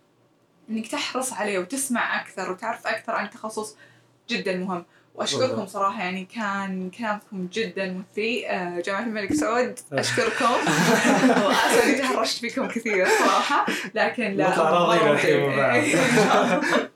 إنك 0.69 0.87
تحرص 0.87 1.33
عليه 1.33 1.59
وتسمع 1.59 2.21
أكثر 2.21 2.51
وتعرف 2.51 2.87
أكثر 2.87 3.11
عن 3.11 3.25
التخصص 3.25 3.75
جدا 4.29 4.55
مهم. 4.57 4.85
وأشكركم. 5.15 5.65
صراحة 5.67 6.03
يعني 6.03 6.25
كان 6.35 6.89
كلامكم 6.89 7.47
جدا 7.53 8.03
مثري 8.11 8.47
آه، 8.49 8.81
جامعه 8.85 8.99
الملك 9.03 9.33
سعود 9.33 9.79
أشكركم. 9.93 10.45
واسف 11.45 11.83
إني 11.85 11.95
تهرشت 11.97 12.39
فيكم 12.39 12.67
كثير 12.67 13.07
صراحة. 13.19 13.65
لكن 13.95 14.23
لا 14.31 14.49
نطلع 14.49 14.69
راضيين 14.69 15.07
الحين 15.11 15.49
من 15.49 15.55
بعض. 15.57 15.75
إن 15.75 15.85
شاء 15.91 16.43
الله. 16.43 16.89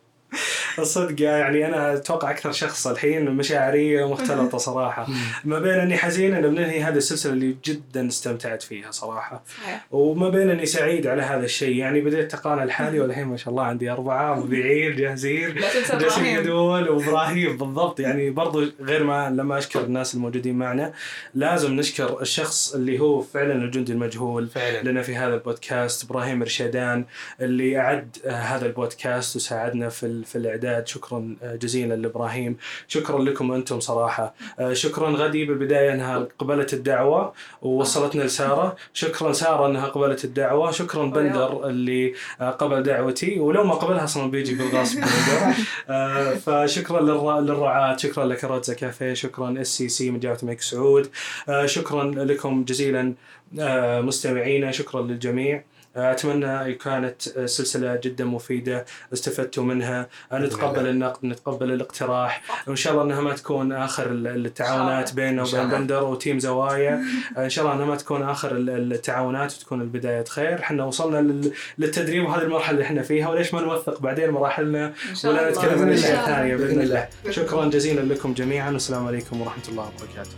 الصدق 0.80 1.22
يعني 1.22 1.68
أنا 1.68 1.94
أتوقع 1.94 2.32
أكثر 2.32 2.52
شخص 2.52 2.88
الحين 2.88 3.32
مشاعري 3.32 4.06
مختلطة 4.06 4.58
صراحة. 4.58 5.08
ما 5.46 5.60
بين 5.60 5.74
أني 5.74 5.98
حزين 5.98 6.34
ان 6.34 6.42
بننهي 6.42 6.84
هذه 6.84 6.96
السلسلة 6.96 7.34
اللي 7.34 7.56
جدا 7.66 8.08
استمتعت 8.08 8.62
فيها 8.62 8.92
صراحة. 8.92 9.44
صحيح. 9.62 9.86
وما 9.92 10.30
بين 10.30 10.50
أني 10.50 10.66
سعيد 10.66 11.08
على 11.08 11.22
هذا 11.22 11.46
الشيء. 11.46 11.78
يعني 11.78 12.02
بديت 12.02 12.32
تقانى 12.32 12.66
لحالي 12.66 13.00
والحين 13.00 13.26
ما 13.26 13.38
شاء 13.38 13.50
الله 13.50 13.64
عندي 13.64 13.92
أربعة 13.92 14.40
مبيعين 14.40 14.96
جاهزين 14.96 15.56
جالسين 16.00 16.26
يدون 16.26 16.88
وإبراهيم 16.90 17.58
بالضبط. 17.58 18.00
يعني 18.00 18.30
برضو 18.30 18.66
غير 18.82 19.04
ما 19.04 19.30
لما 19.30 19.58
أشكر 19.58 19.84
الناس 19.84 20.16
الموجودين 20.16 20.58
معنا 20.58 20.94
لازم 21.36 21.74
نشكر 21.74 22.22
الشخص 22.22 22.74
اللي 22.74 23.00
هو 23.00 23.22
فعلا 23.22 23.54
الجندي 23.54 23.92
المجهول 23.92 24.48
فعلا. 24.48 24.90
لنا 24.90 25.02
في 25.02 25.16
هذا 25.16 25.34
البودكاست 25.36 26.04
إبراهيم 26.04 26.42
ارشادان 26.42 27.06
اللي 27.42 27.78
أعد 27.78 28.18
هذا 28.28 28.66
البودكاست 28.66 29.36
وساعدنا 29.36 29.90
في 29.90 30.24
في 30.24 30.36
الإعداد. 30.36 30.63
شكرا 30.86 31.36
آه، 31.44 31.56
جزيلا 31.56 31.94
لإبراهيم. 31.94 32.58
شكرا 32.88 33.20
لكم 33.24 33.52
أنتم 33.52 33.80
صراحة. 33.80 34.34
آه، 34.60 34.74
شكرا 34.74 35.10
غدي 35.10 35.46
بالبداية 35.46 35.94
أنها 35.94 36.28
قبلت 36.40 36.74
الدعوة 36.74 37.34
ووصلتنا 37.62 38.24
لسارة. 38.24 38.76
شكرا 38.94 39.34
سارة 39.34 39.68
أنها 39.68 39.86
قبلت 39.88 40.26
الدعوة. 40.26 40.72
شكرا 40.72 41.06
بندر 41.06 41.68
اللي 41.68 42.14
آه، 42.42 42.50
قبل 42.50 42.84
دعوتي. 42.84 43.40
ولو 43.40 43.64
ما 43.64 43.74
قبلها 43.74 44.04
أصلا 44.04 44.32
بيجي 44.32 44.56
بالغصب. 44.56 45.00
فشكرا 46.46 47.00
للر- 47.02 47.40
للرعاة. 47.42 47.98
شكرا 47.98 48.26
لكروتزا 48.26 48.74
كافيه 48.74 49.14
شكرا 49.14 49.62
SCC 49.62 50.12
من 50.12 50.20
جامعه 50.20 50.38
الملك 50.44 50.62
سعود. 50.62 51.10
شكرا 51.66 52.04
لكم 52.04 52.64
جزيلا 52.64 53.14
مستمعينا. 54.02 54.72
شكرا 54.72 55.02
للجميع. 55.02 55.64
أتمنى 55.96 56.74
كانت 56.74 57.28
آه، 57.38 57.46
سلسلة 57.46 58.00
جدا 58.04 58.26
مفيدة 58.26 58.86
استفدتوا 59.14 59.64
منها. 59.64 60.08
آه، 60.32 60.38
نتقبل 60.40 60.88
النقد 60.88 61.26
نتقبل 61.26 61.72
الاقتراح. 61.72 62.42
وإن 62.68 62.76
شاء 62.76 62.94
الله 62.94 63.04
إنها 63.04 63.22
ما 63.22 63.34
تكون 63.34 63.72
آخر 63.72 64.12
ال- 64.12 64.46
التعاونات 64.46 65.14
بيننا 65.14 65.44
وبين. 65.44 65.70
بندر 65.70 66.04
وتيم 66.04 66.40
زوايا. 66.40 67.02
آه، 67.38 67.44
إن 67.44 67.50
شاء 67.50 67.66
الله 67.66 67.76
إنها 67.76 67.86
ما 67.86 67.96
تكون 67.96 68.24
آخر 68.24 68.52
ال- 68.52 68.94
التعاونات 68.94 69.54
وتكون 69.56 69.82
البداية 69.82 70.24
خير. 70.26 70.60
إحنا 70.60 70.84
وصلنا 70.84 71.18
لل- 71.18 71.52
للتدريب 71.78 72.24
وهذه 72.26 72.42
المرحلة 72.42 72.72
اللي 72.72 72.84
إحنا 72.84 73.02
فيها 73.02 73.30
وليش 73.30 73.54
ما 73.54 73.62
نوثق 73.62 74.00
بعدين 74.02 74.30
مراحلنا؟ 74.30 74.94
ولا 75.26 75.50
نتكلم 75.50 75.82
عن 75.82 75.90
اشياء. 75.90 76.26
ثانية 76.26 76.56
بإذن 76.56 76.82
الله. 76.82 77.08
شكرا 77.30 77.66
جزيلا 77.66 78.14
لكم 78.14 78.34
جميعا. 78.34 78.72
والسلام 78.72 79.08
عليكم 79.08 79.42
ورحمة 79.42 79.64
الله 79.70 79.84
وبركاته. 79.98 80.32